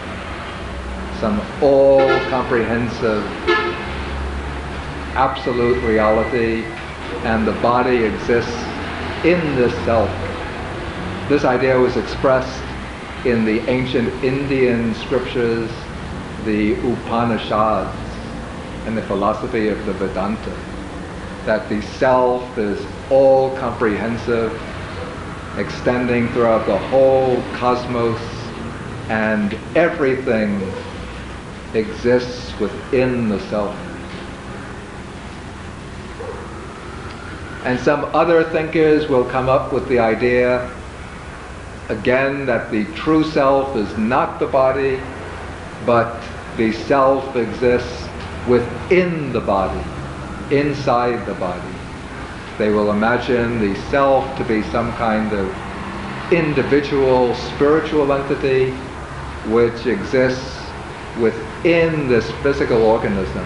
some 1.19 1.39
all-comprehensive 1.61 3.23
absolute 5.15 5.81
reality, 5.83 6.65
and 7.23 7.47
the 7.47 7.53
body 7.61 8.03
exists 8.03 8.57
in 9.23 9.55
this 9.55 9.73
self. 9.85 10.09
This 11.29 11.45
idea 11.45 11.79
was 11.79 11.97
expressed 11.97 12.63
in 13.25 13.45
the 13.45 13.59
ancient 13.69 14.11
Indian 14.23 14.93
scriptures, 14.95 15.69
the 16.45 16.73
Upanishads, 16.91 17.95
and 18.87 18.97
the 18.97 19.03
philosophy 19.03 19.67
of 19.67 19.83
the 19.85 19.93
Vedanta 19.93 20.55
that 21.45 21.69
the 21.69 21.79
self 21.81 22.57
is 22.57 22.83
all 23.11 23.55
comprehensive, 23.57 24.51
extending 25.57 26.27
throughout 26.29 26.65
the 26.65 26.77
whole 26.77 27.41
cosmos, 27.53 28.19
and 29.09 29.57
everything 29.75 30.61
exists 31.73 32.57
within 32.59 33.29
the 33.29 33.39
self. 33.41 33.75
And 37.65 37.79
some 37.79 38.05
other 38.13 38.43
thinkers 38.43 39.09
will 39.09 39.25
come 39.25 39.49
up 39.49 39.73
with 39.73 39.87
the 39.87 39.99
idea, 39.99 40.71
again, 41.89 42.45
that 42.45 42.71
the 42.71 42.85
true 42.93 43.23
self 43.23 43.75
is 43.75 43.97
not 43.97 44.39
the 44.39 44.47
body, 44.47 44.99
but 45.85 46.21
the 46.57 46.71
self 46.71 47.35
exists 47.35 48.07
within 48.47 49.33
the 49.33 49.41
body 49.41 49.83
inside 50.51 51.25
the 51.25 51.33
body. 51.35 51.74
They 52.57 52.69
will 52.69 52.91
imagine 52.91 53.59
the 53.59 53.75
self 53.89 54.37
to 54.37 54.43
be 54.45 54.63
some 54.63 54.93
kind 54.93 55.33
of 55.33 55.53
individual 56.31 57.35
spiritual 57.35 58.13
entity 58.13 58.71
which 59.47 59.85
exists 59.85 60.65
within 61.19 62.07
this 62.07 62.31
physical 62.43 62.81
organism, 62.81 63.45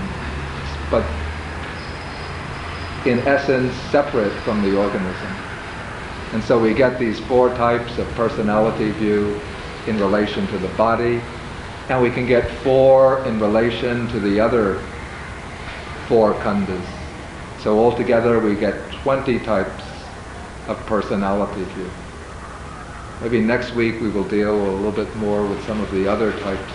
but 0.89 1.03
in 3.05 3.19
essence 3.19 3.73
separate 3.91 4.31
from 4.43 4.61
the 4.61 4.77
organism. 4.77 5.35
And 6.33 6.43
so 6.43 6.59
we 6.59 6.73
get 6.73 6.99
these 6.99 7.19
four 7.21 7.49
types 7.55 7.97
of 7.97 8.07
personality 8.09 8.91
view 8.91 9.39
in 9.87 9.97
relation 9.99 10.45
to 10.47 10.57
the 10.59 10.67
body, 10.69 11.21
and 11.89 12.01
we 12.01 12.11
can 12.11 12.27
get 12.27 12.49
four 12.61 13.25
in 13.25 13.39
relation 13.39 14.07
to 14.09 14.19
the 14.19 14.39
other 14.39 14.79
four 16.07 16.33
khandhas. 16.35 16.98
So 17.61 17.77
altogether 17.77 18.39
we 18.39 18.55
get 18.55 18.91
20 19.03 19.39
types 19.39 19.83
of 20.67 20.77
personality 20.85 21.63
view. 21.63 21.89
Maybe 23.21 23.41
next 23.41 23.75
week 23.75 23.99
we 23.99 24.09
will 24.09 24.23
deal 24.23 24.55
a 24.55 24.71
little 24.77 24.93
bit 24.93 25.13
more 25.17 25.45
with 25.45 25.61
some 25.65 25.81
of 25.81 25.91
the 25.91 26.07
other 26.07 26.31
types 26.39 26.71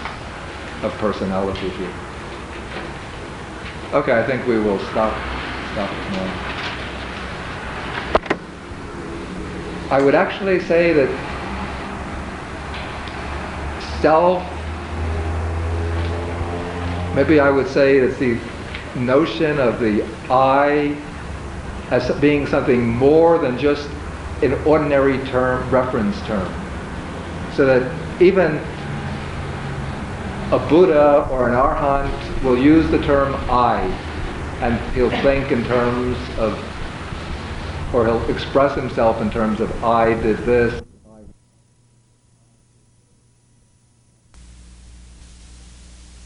of 0.82 0.92
personality 0.98 1.70
view. 1.70 1.88
Okay, 3.94 4.12
I 4.12 4.26
think 4.26 4.46
we 4.46 4.58
will 4.58 4.78
stop, 4.90 5.14
stop 5.72 5.90
now. 6.12 6.54
I 9.90 10.02
would 10.02 10.14
actually 10.14 10.60
say 10.60 10.92
that 10.92 11.08
self, 14.02 14.42
maybe 17.14 17.40
I 17.40 17.48
would 17.48 17.68
say 17.68 18.00
that 18.00 18.18
the 18.18 18.38
notion 18.96 19.58
of 19.58 19.80
the 19.80 20.04
I 20.30 20.96
as 21.90 22.10
being 22.20 22.46
something 22.46 22.86
more 22.86 23.38
than 23.38 23.58
just 23.58 23.88
an 24.42 24.54
ordinary 24.64 25.18
term, 25.26 25.68
reference 25.70 26.20
term. 26.22 26.52
So 27.54 27.66
that 27.66 28.22
even 28.22 28.56
a 30.50 30.58
Buddha 30.68 31.28
or 31.30 31.48
an 31.48 31.54
Arhat 31.54 32.42
will 32.42 32.58
use 32.58 32.90
the 32.90 33.02
term 33.02 33.34
I, 33.50 33.80
and 34.60 34.78
he'll 34.94 35.10
think 35.22 35.50
in 35.52 35.64
terms 35.64 36.16
of, 36.38 36.58
or 37.94 38.06
he'll 38.06 38.30
express 38.30 38.74
himself 38.76 39.20
in 39.20 39.30
terms 39.30 39.60
of 39.60 39.84
I 39.84 40.14
did 40.20 40.38
this, 40.38 40.82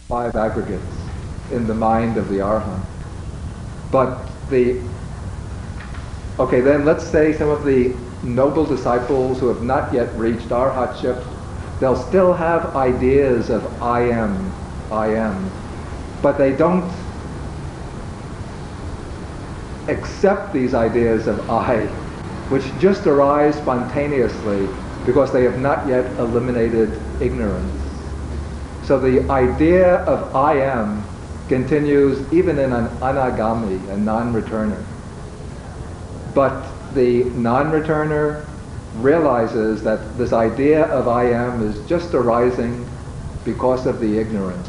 five 0.09 0.35
aggregates 0.35 0.98
in 1.53 1.67
the 1.67 1.75
mind 1.75 2.17
of 2.17 2.29
the 2.29 2.39
arhat. 2.39 2.81
But 3.91 4.29
the 4.51 4.81
okay, 6.39 6.61
then 6.61 6.85
let's 6.85 7.07
say 7.07 7.33
some 7.33 7.49
of 7.49 7.65
the 7.65 7.95
noble 8.23 8.65
disciples 8.65 9.41
who 9.41 9.49
have 9.49 9.63
not 9.63 9.93
yet 9.93 10.15
reached 10.17 10.49
arhatship, 10.49 11.25
they'll 11.81 11.97
still 11.97 12.33
have 12.35 12.77
ideas 12.77 13.51
of 13.51 13.83
I 13.83 14.03
am, 14.03 14.53
I 14.91 15.09
am, 15.09 15.51
but 16.23 16.39
they 16.39 16.53
don't 16.53 16.91
accept 19.89 20.53
these 20.53 20.75
ideas 20.75 21.27
of 21.27 21.49
I, 21.51 21.87
which 22.51 22.65
just 22.79 23.07
arise 23.07 23.57
spontaneously 23.57 24.69
because 25.07 25.33
they 25.33 25.45
have 25.45 25.59
not 25.59 25.89
yet 25.89 26.05
eliminated 26.19 27.01
ignorance. 27.21 27.73
So 28.85 28.99
the 28.99 29.31
idea 29.31 29.97
of 30.05 30.35
I 30.35 30.61
am 30.61 31.03
continues 31.49 32.33
even 32.33 32.59
in 32.59 32.73
an 32.73 32.89
anagami, 32.99 33.89
a 33.91 33.97
non-returner. 33.97 34.83
But 36.35 36.67
the 36.95 37.25
non-returner 37.25 38.47
realizes 38.97 39.83
that 39.83 40.17
this 40.19 40.33
idea 40.33 40.85
of 40.85 41.09
I 41.09 41.25
am 41.31 41.63
is 41.63 41.87
just 41.89 42.15
arising 42.15 42.89
because 43.45 43.87
of 43.87 44.01
the 44.01 44.19
ignorance. 44.19 44.69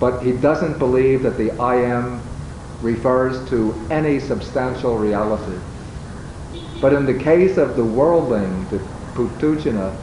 But 0.00 0.22
he 0.22 0.32
doesn't 0.32 0.78
believe 0.78 1.22
that 1.22 1.36
the 1.36 1.52
I 1.52 1.76
am 1.76 2.20
refers 2.80 3.48
to 3.50 3.74
any 3.90 4.18
substantial 4.18 4.98
reality. 4.98 5.58
But 6.80 6.92
in 6.92 7.06
the 7.06 7.14
case 7.14 7.56
of 7.56 7.76
the 7.76 7.84
worldling, 7.84 8.68
the 8.68 8.78
Puthujjana, 9.14 9.96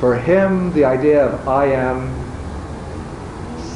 for 0.00 0.16
him 0.16 0.72
the 0.72 0.84
idea 0.84 1.24
of 1.24 1.48
I 1.48 1.66
am 1.66 2.27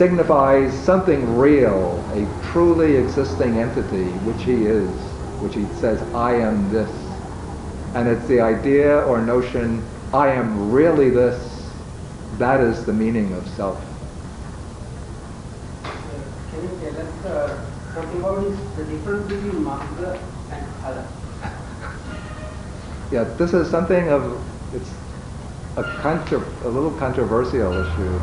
signifies 0.02 0.72
something 0.82 1.38
real, 1.38 2.02
a 2.10 2.26
truly 2.50 2.96
existing 2.96 3.56
entity, 3.56 4.10
which 4.26 4.42
he 4.42 4.66
is, 4.66 4.90
which 5.40 5.54
he 5.54 5.64
says, 5.78 6.02
I 6.12 6.34
am 6.34 6.68
this. 6.72 6.90
And 7.94 8.08
it's 8.08 8.26
the 8.26 8.40
idea 8.40 8.98
or 9.02 9.22
notion, 9.22 9.80
I 10.12 10.30
am 10.30 10.72
really 10.72 11.08
this, 11.08 11.70
that 12.38 12.60
is 12.60 12.84
the 12.84 12.92
meaning 12.92 13.32
of 13.34 13.46
self. 13.50 13.78
Can 15.84 16.62
you 16.64 16.70
tell 16.82 17.06
us 17.06 17.24
uh, 17.24 17.94
something 17.94 18.18
about 18.18 18.76
the 18.76 18.84
difference 18.86 19.32
between 19.32 19.66
and 20.50 21.06
yeah, 23.12 23.22
this 23.38 23.54
is 23.54 23.70
something 23.70 24.08
of, 24.08 24.42
it's 24.74 24.90
a, 25.76 25.84
contra- 26.02 26.44
a 26.64 26.68
little 26.68 26.90
controversial 26.90 27.72
issue 27.72 28.20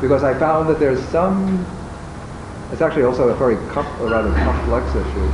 because 0.00 0.22
I 0.22 0.38
found 0.38 0.68
that 0.68 0.78
there's 0.78 1.02
some, 1.08 1.64
it's 2.70 2.82
actually 2.82 3.04
also 3.04 3.28
a 3.28 3.34
very 3.34 3.56
com- 3.68 3.86
a 4.00 4.06
rather 4.06 4.32
complex 4.34 4.90
issue. 4.94 5.26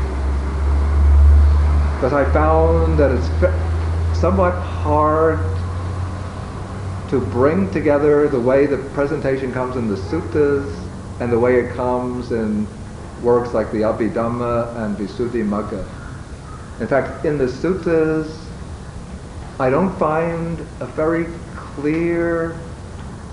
Because 1.97 2.13
I 2.13 2.31
found 2.33 2.99
that 2.99 3.11
it's 3.11 4.19
somewhat 4.19 4.55
hard 4.55 5.39
to 7.09 7.21
bring 7.21 7.71
together 7.73 8.29
the 8.29 8.41
way 8.41 8.67
the 8.67 8.79
presentation 8.95 9.53
comes 9.53 9.77
in 9.77 9.89
the 9.89 9.97
suttas 9.97 10.75
and 11.21 11.33
the 11.33 11.39
way 11.39 11.61
it 11.61 11.75
comes 11.75 12.33
in 12.33 12.67
works 13.23 13.55
like 13.55 13.71
the 13.71 13.83
Abhidhamma 13.83 14.75
and 14.85 14.97
Visuddhimagga. 14.97 15.87
In 16.81 16.89
fact, 16.89 17.25
in 17.25 17.39
the 17.39 17.47
suttas, 17.47 18.37
I 19.61 19.71
don't 19.71 19.97
find 19.99 20.59
a 20.81 20.87
very 20.87 21.27
clear 21.55 22.59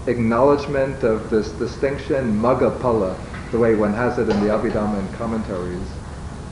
acknowledgement 0.10 1.04
of 1.04 1.30
this 1.30 1.50
distinction 1.54 2.40
maggaphala, 2.42 3.16
the 3.52 3.60
way 3.60 3.76
one 3.76 3.94
has 3.94 4.18
it 4.18 4.30
in 4.30 4.40
the 4.40 4.52
Abhidhamma 4.52 5.00
and 5.00 5.14
commentaries. 5.16 5.88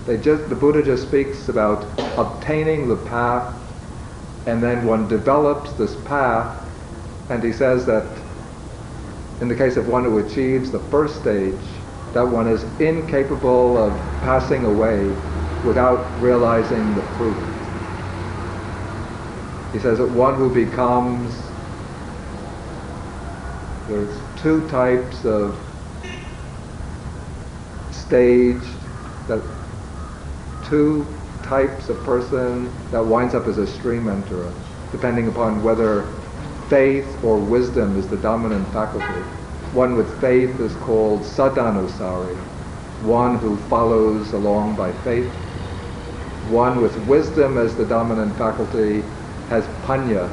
They 0.05 0.17
just, 0.17 0.47
the 0.49 0.55
Buddha 0.55 0.83
just 0.83 1.07
speaks 1.07 1.49
about 1.49 1.85
obtaining 2.17 2.87
the 2.87 2.95
path, 2.95 3.53
and 4.45 4.61
then 4.61 4.85
one 4.85 5.07
develops 5.07 5.73
this 5.73 5.95
path, 6.05 6.63
and 7.29 7.43
he 7.43 7.51
says 7.51 7.85
that 7.87 8.05
in 9.41 9.47
the 9.47 9.55
case 9.55 9.75
of 9.75 9.87
one 9.87 10.03
who 10.03 10.17
achieves 10.19 10.71
the 10.71 10.79
first 10.79 11.19
stage, 11.19 11.53
that 12.13 12.27
one 12.27 12.47
is 12.47 12.63
incapable 12.79 13.77
of 13.77 13.91
passing 14.21 14.65
away 14.65 15.03
without 15.63 16.21
realizing 16.21 16.95
the 16.95 17.01
fruit. 17.17 17.37
He 19.73 19.79
says 19.79 19.97
that 19.97 20.09
one 20.09 20.35
who 20.35 20.53
becomes 20.53 21.37
there's 23.88 24.19
two 24.41 24.67
types 24.69 25.25
of 25.25 25.57
stage 27.91 28.61
that 29.27 29.41
two 30.65 31.05
types 31.43 31.89
of 31.89 31.97
person 32.03 32.69
that 32.91 33.03
winds 33.03 33.33
up 33.33 33.47
as 33.47 33.57
a 33.57 33.65
stream 33.65 34.05
enterer, 34.05 34.53
depending 34.91 35.27
upon 35.27 35.63
whether 35.63 36.03
faith 36.69 37.23
or 37.23 37.38
wisdom 37.38 37.97
is 37.97 38.07
the 38.07 38.17
dominant 38.17 38.67
faculty. 38.69 39.05
One 39.73 39.95
with 39.95 40.19
faith 40.19 40.59
is 40.59 40.73
called 40.75 41.21
saddhanusari, 41.21 42.35
one 43.03 43.38
who 43.38 43.55
follows 43.69 44.33
along 44.33 44.75
by 44.75 44.91
faith. 45.03 45.31
One 46.49 46.81
with 46.81 46.95
wisdom 47.07 47.57
as 47.57 47.75
the 47.75 47.85
dominant 47.85 48.35
faculty 48.38 49.01
has 49.49 49.65
panya. 49.85 50.29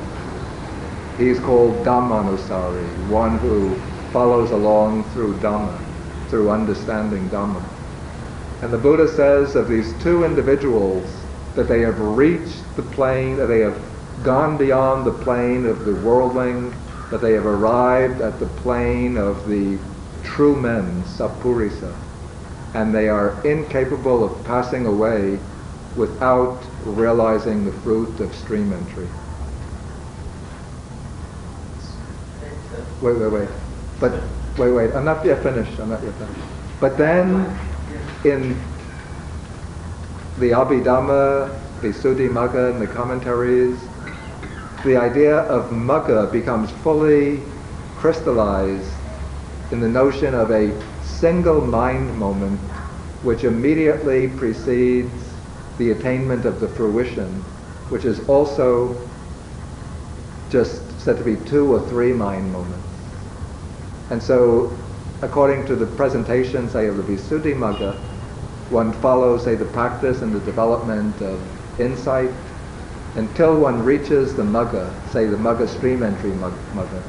He's 1.18 1.38
called 1.38 1.84
dhammanusari, 1.84 3.08
one 3.08 3.38
who 3.38 3.76
follows 4.12 4.50
along 4.50 5.04
through 5.10 5.34
Dhamma, 5.34 5.78
through 6.28 6.50
understanding 6.50 7.28
Dhamma. 7.28 7.62
And 8.62 8.72
the 8.72 8.78
Buddha 8.78 9.06
says 9.06 9.54
of 9.54 9.68
these 9.68 9.92
two 10.02 10.24
individuals 10.24 11.04
that 11.54 11.68
they 11.68 11.80
have 11.80 12.00
reached 12.00 12.62
the 12.76 12.82
plane, 12.82 13.36
that 13.36 13.46
they 13.46 13.60
have 13.60 13.80
gone 14.24 14.56
beyond 14.56 15.06
the 15.06 15.12
plane 15.24 15.66
of 15.66 15.84
the 15.84 15.94
worldling, 15.96 16.74
that 17.10 17.20
they 17.20 17.32
have 17.32 17.46
arrived 17.46 18.20
at 18.20 18.40
the 18.40 18.46
plane 18.46 19.16
of 19.16 19.48
the 19.48 19.78
true 20.24 20.56
men, 20.56 21.02
sappurisa, 21.04 21.92
and 22.74 22.94
they 22.94 23.08
are 23.08 23.40
incapable 23.46 24.24
of 24.24 24.44
passing 24.44 24.86
away 24.86 25.38
without 25.96 26.58
realizing 26.84 27.64
the 27.64 27.72
fruit 27.82 28.18
of 28.20 28.34
stream 28.34 28.72
entry. 28.72 29.06
Wait, 33.05 33.18
wait, 33.18 33.32
wait. 33.32 33.48
But 34.00 34.12
wait, 34.57 34.70
wait. 34.70 34.94
I'm 34.94 35.05
not 35.05 35.22
yet 35.26 35.42
finished. 35.42 35.78
I'm 35.78 35.90
not 35.90 36.02
yet 36.02 36.14
finished. 36.14 36.40
But 36.80 36.96
then, 36.96 37.44
in 38.24 38.59
the 40.38 40.52
Abhidhamma, 40.52 41.82
the 41.82 41.88
Suddhimagga, 41.88 42.70
and 42.70 42.80
the 42.80 42.86
commentaries, 42.86 43.78
the 44.86 44.96
idea 44.96 45.40
of 45.40 45.70
Magga 45.70 46.32
becomes 46.32 46.70
fully 46.70 47.42
crystallized 47.96 48.90
in 49.70 49.80
the 49.80 49.88
notion 49.88 50.32
of 50.32 50.50
a 50.50 50.72
single 51.02 51.61
mind 51.61 52.18
moment 52.18 52.59
which 53.22 53.44
immediately 53.44 54.28
precedes 54.28 55.12
the 55.76 55.90
attainment 55.90 56.46
of 56.46 56.59
the 56.59 56.68
fruition, 56.68 57.28
which 57.90 58.07
is 58.07 58.26
also 58.30 58.96
just 60.48 60.80
said 61.00 61.18
to 61.18 61.22
be 61.22 61.36
two 61.44 61.70
or 61.70 61.86
three 61.90 62.14
mind 62.14 62.50
moments. 62.50 62.93
And 64.11 64.22
so, 64.22 64.76
according 65.22 65.66
to 65.66 65.76
the 65.76 65.86
presentation, 65.86 66.68
say, 66.68 66.86
of 66.86 66.96
the 66.96 67.02
Visuddhimagga, 67.02 67.94
one 68.70 68.92
follows, 68.94 69.44
say, 69.44 69.55
the 69.55 69.64
practice 69.66 70.22
and 70.22 70.32
the 70.32 70.40
development 70.40 71.20
of 71.22 71.40
insight 71.80 72.30
until 73.16 73.57
one 73.57 73.84
reaches 73.84 74.34
the 74.34 74.42
Magga, 74.42 74.92
say 75.11 75.26
the 75.26 75.36
Magga 75.36 75.68
stream 75.68 76.02
entry 76.02 76.30
Magga. 76.32 77.02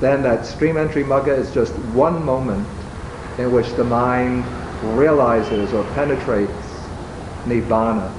Then 0.00 0.22
that 0.24 0.44
stream 0.44 0.76
entry 0.76 1.04
Magga 1.04 1.36
is 1.36 1.52
just 1.54 1.72
one 1.94 2.24
moment 2.24 2.66
in 3.38 3.52
which 3.52 3.72
the 3.74 3.84
mind 3.84 4.44
realizes 4.96 5.72
or 5.72 5.84
penetrates 5.94 6.50
Nibbana 7.46 8.12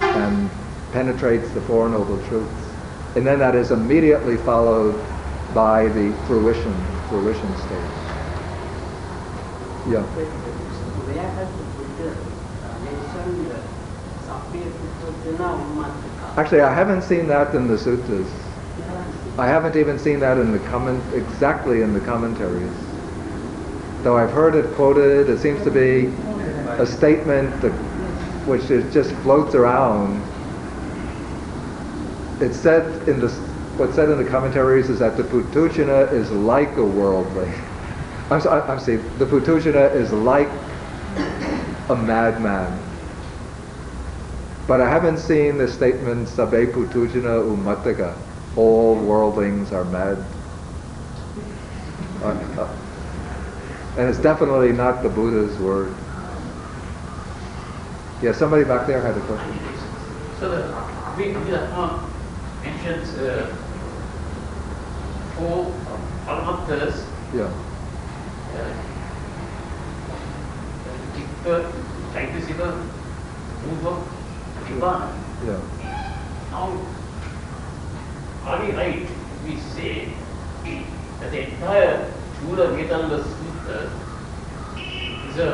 and 0.00 0.50
penetrates 0.92 1.48
the 1.50 1.60
Four 1.62 1.88
Noble 1.88 2.20
Truths. 2.26 2.50
And 3.14 3.26
then 3.26 3.38
that 3.38 3.54
is 3.54 3.70
immediately 3.70 4.36
followed 4.36 4.94
by 5.54 5.88
the 5.88 6.12
fruition, 6.26 6.74
fruition 7.08 7.56
stage. 7.56 8.00
Yeah. 9.88 10.02
Where 10.02 11.30
has 11.30 11.48
the 11.48 11.64
Buddha 11.74 12.10
uh, 12.62 12.78
mentioned 12.84 13.50
Sabbe 14.26 14.62
Puthujjana 14.78 15.48
Ummattaka? 15.58 16.38
Actually, 16.38 16.60
I 16.60 16.72
haven't 16.72 17.02
seen 17.02 17.26
that 17.28 17.54
in 17.54 17.66
the 17.66 17.76
suttas. 17.76 18.28
I 19.38 19.46
haven't 19.46 19.76
even 19.76 19.98
seen 19.98 20.20
that 20.20 20.38
in 20.38 20.52
the 20.52 20.58
comment 20.70 21.02
exactly 21.14 21.82
in 21.82 21.94
the 21.94 22.00
commentaries. 22.00 22.72
Though 24.02 24.16
I've 24.16 24.30
heard 24.30 24.54
it 24.54 24.72
quoted, 24.74 25.28
it 25.28 25.38
seems 25.38 25.62
to 25.64 25.70
be 25.70 26.12
a 26.80 26.86
statement 26.86 27.60
that, 27.62 27.72
which 28.46 28.70
is, 28.70 28.92
just 28.92 29.12
floats 29.22 29.54
around. 29.54 30.22
It's 32.40 32.56
said 32.56 33.08
in 33.08 33.20
the 33.20 33.28
what's 33.80 33.94
said 33.94 34.10
in 34.10 34.22
the 34.22 34.30
commentaries 34.30 34.90
is 34.90 34.98
that 34.98 35.16
the 35.16 35.22
Puthujjana 35.22 36.12
is 36.12 36.30
like 36.30 36.76
a 36.76 36.84
worldly. 36.84 37.50
I'm, 38.30 38.38
sorry, 38.38 38.60
I'm 38.60 38.78
the 39.18 39.24
Puthujjana 39.24 39.94
is 39.94 40.12
like 40.12 40.50
a 41.88 41.96
madman. 41.96 42.78
But 44.68 44.82
I 44.82 44.88
haven't 44.88 45.16
seen 45.16 45.56
the 45.56 45.66
statement 45.66 46.28
Sabbe 46.28 46.70
Puthujjana 46.70 47.42
Ummattaka. 47.42 48.14
All 48.54 48.96
worldlings 48.96 49.72
are 49.72 49.86
mad. 49.86 50.22
Uh, 52.22 52.26
uh, 52.26 52.76
and 53.96 54.10
it's 54.10 54.18
definitely 54.18 54.72
not 54.72 55.02
the 55.02 55.08
Buddha's 55.08 55.58
word. 55.58 55.94
Yeah, 58.20 58.32
somebody 58.32 58.64
back 58.64 58.86
there 58.86 59.00
had 59.00 59.16
a 59.16 59.20
question. 59.20 59.58
So 60.38 60.50
the 60.50 60.62
Abhidhamma 60.74 62.10
mentions 62.62 63.16
uh, 63.16 63.56
four 65.40 65.72
paramatthas, 66.26 66.96
Yeah. 67.32 67.48
uh, 68.60 68.72
Chitta, 71.16 71.54
Chaitasika, 72.12 72.68
Rupa, 73.64 73.92
Nibbana. 74.68 75.08
Yeah. 75.46 75.60
Now, 76.50 76.66
are 78.44 78.58
we 78.64 78.72
right 78.72 78.96
if 79.00 79.44
we 79.46 79.56
say 79.56 80.08
that 81.20 81.30
the 81.30 81.40
entire 81.48 82.12
Chula 82.36 82.66
Vedalla 82.76 83.18
Sutta 83.32 83.78
is 85.30 85.38
a 85.38 85.50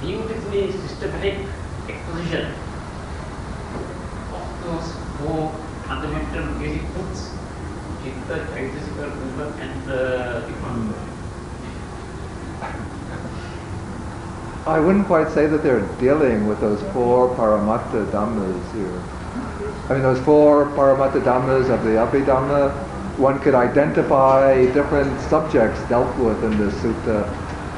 beautifully 0.00 0.70
systematic 0.72 1.36
exposition 1.88 2.52
of 4.38 4.44
those 4.64 4.88
four 5.18 5.50
fundamental 5.88 6.46
basic 6.60 6.82
truths, 6.94 7.30
Chitta, 8.02 8.46
Chaitasika, 8.52 9.04
Rupa 9.20 9.52
and 9.60 9.90
uh. 9.90 10.40
I 14.66 14.78
wouldn't 14.78 15.06
quite 15.06 15.30
say 15.32 15.46
that 15.46 15.62
they're 15.62 15.86
dealing 15.98 16.46
with 16.46 16.60
those 16.60 16.80
four 16.92 17.34
paramattha 17.34 18.06
dhammas 18.10 18.72
here. 18.74 19.02
I 19.88 19.94
mean, 19.94 20.02
those 20.02 20.20
four 20.20 20.66
paramattha 20.66 21.22
dhammas 21.22 21.68
of 21.70 21.82
the 21.82 21.90
Abhidhamma, 21.90 22.72
one 23.18 23.38
could 23.40 23.54
identify 23.54 24.64
different 24.72 25.20
subjects 25.22 25.80
dealt 25.88 26.16
with 26.18 26.42
in 26.44 26.56
this 26.58 26.74
sutta 26.76 27.26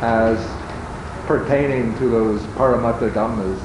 as 0.03 0.39
pertaining 1.27 1.97
to 1.99 2.09
those 2.09 2.41
paramattha 2.59 3.11
dhammas. 3.11 3.61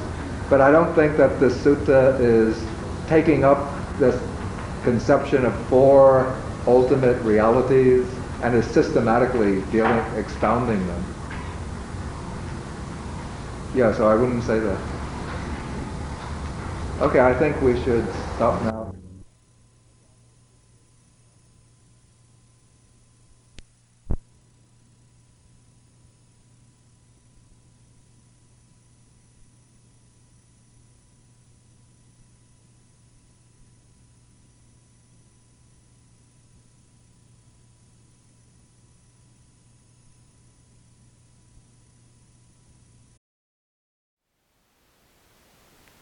But 0.48 0.60
I 0.60 0.70
don't 0.70 0.94
think 0.94 1.16
that 1.18 1.38
this 1.38 1.56
sutta 1.58 2.18
is 2.18 2.60
taking 3.08 3.44
up 3.44 3.72
this 3.98 4.20
conception 4.84 5.44
of 5.44 5.54
four 5.66 6.34
ultimate 6.68 7.20
realities 7.22 8.06
and 8.42 8.54
is 8.54 8.66
systematically 8.66 9.62
dealing, 9.72 10.04
expounding 10.16 10.86
them. 10.86 11.04
Yeah, 13.74 13.92
so 13.92 14.06
I 14.06 14.14
wouldn't 14.14 14.44
say 14.44 14.58
that. 14.60 14.80
Okay, 17.00 17.20
I 17.20 17.32
think 17.34 17.60
we 17.62 17.74
should 17.82 18.06
stop 18.36 18.62
now. 18.62 18.77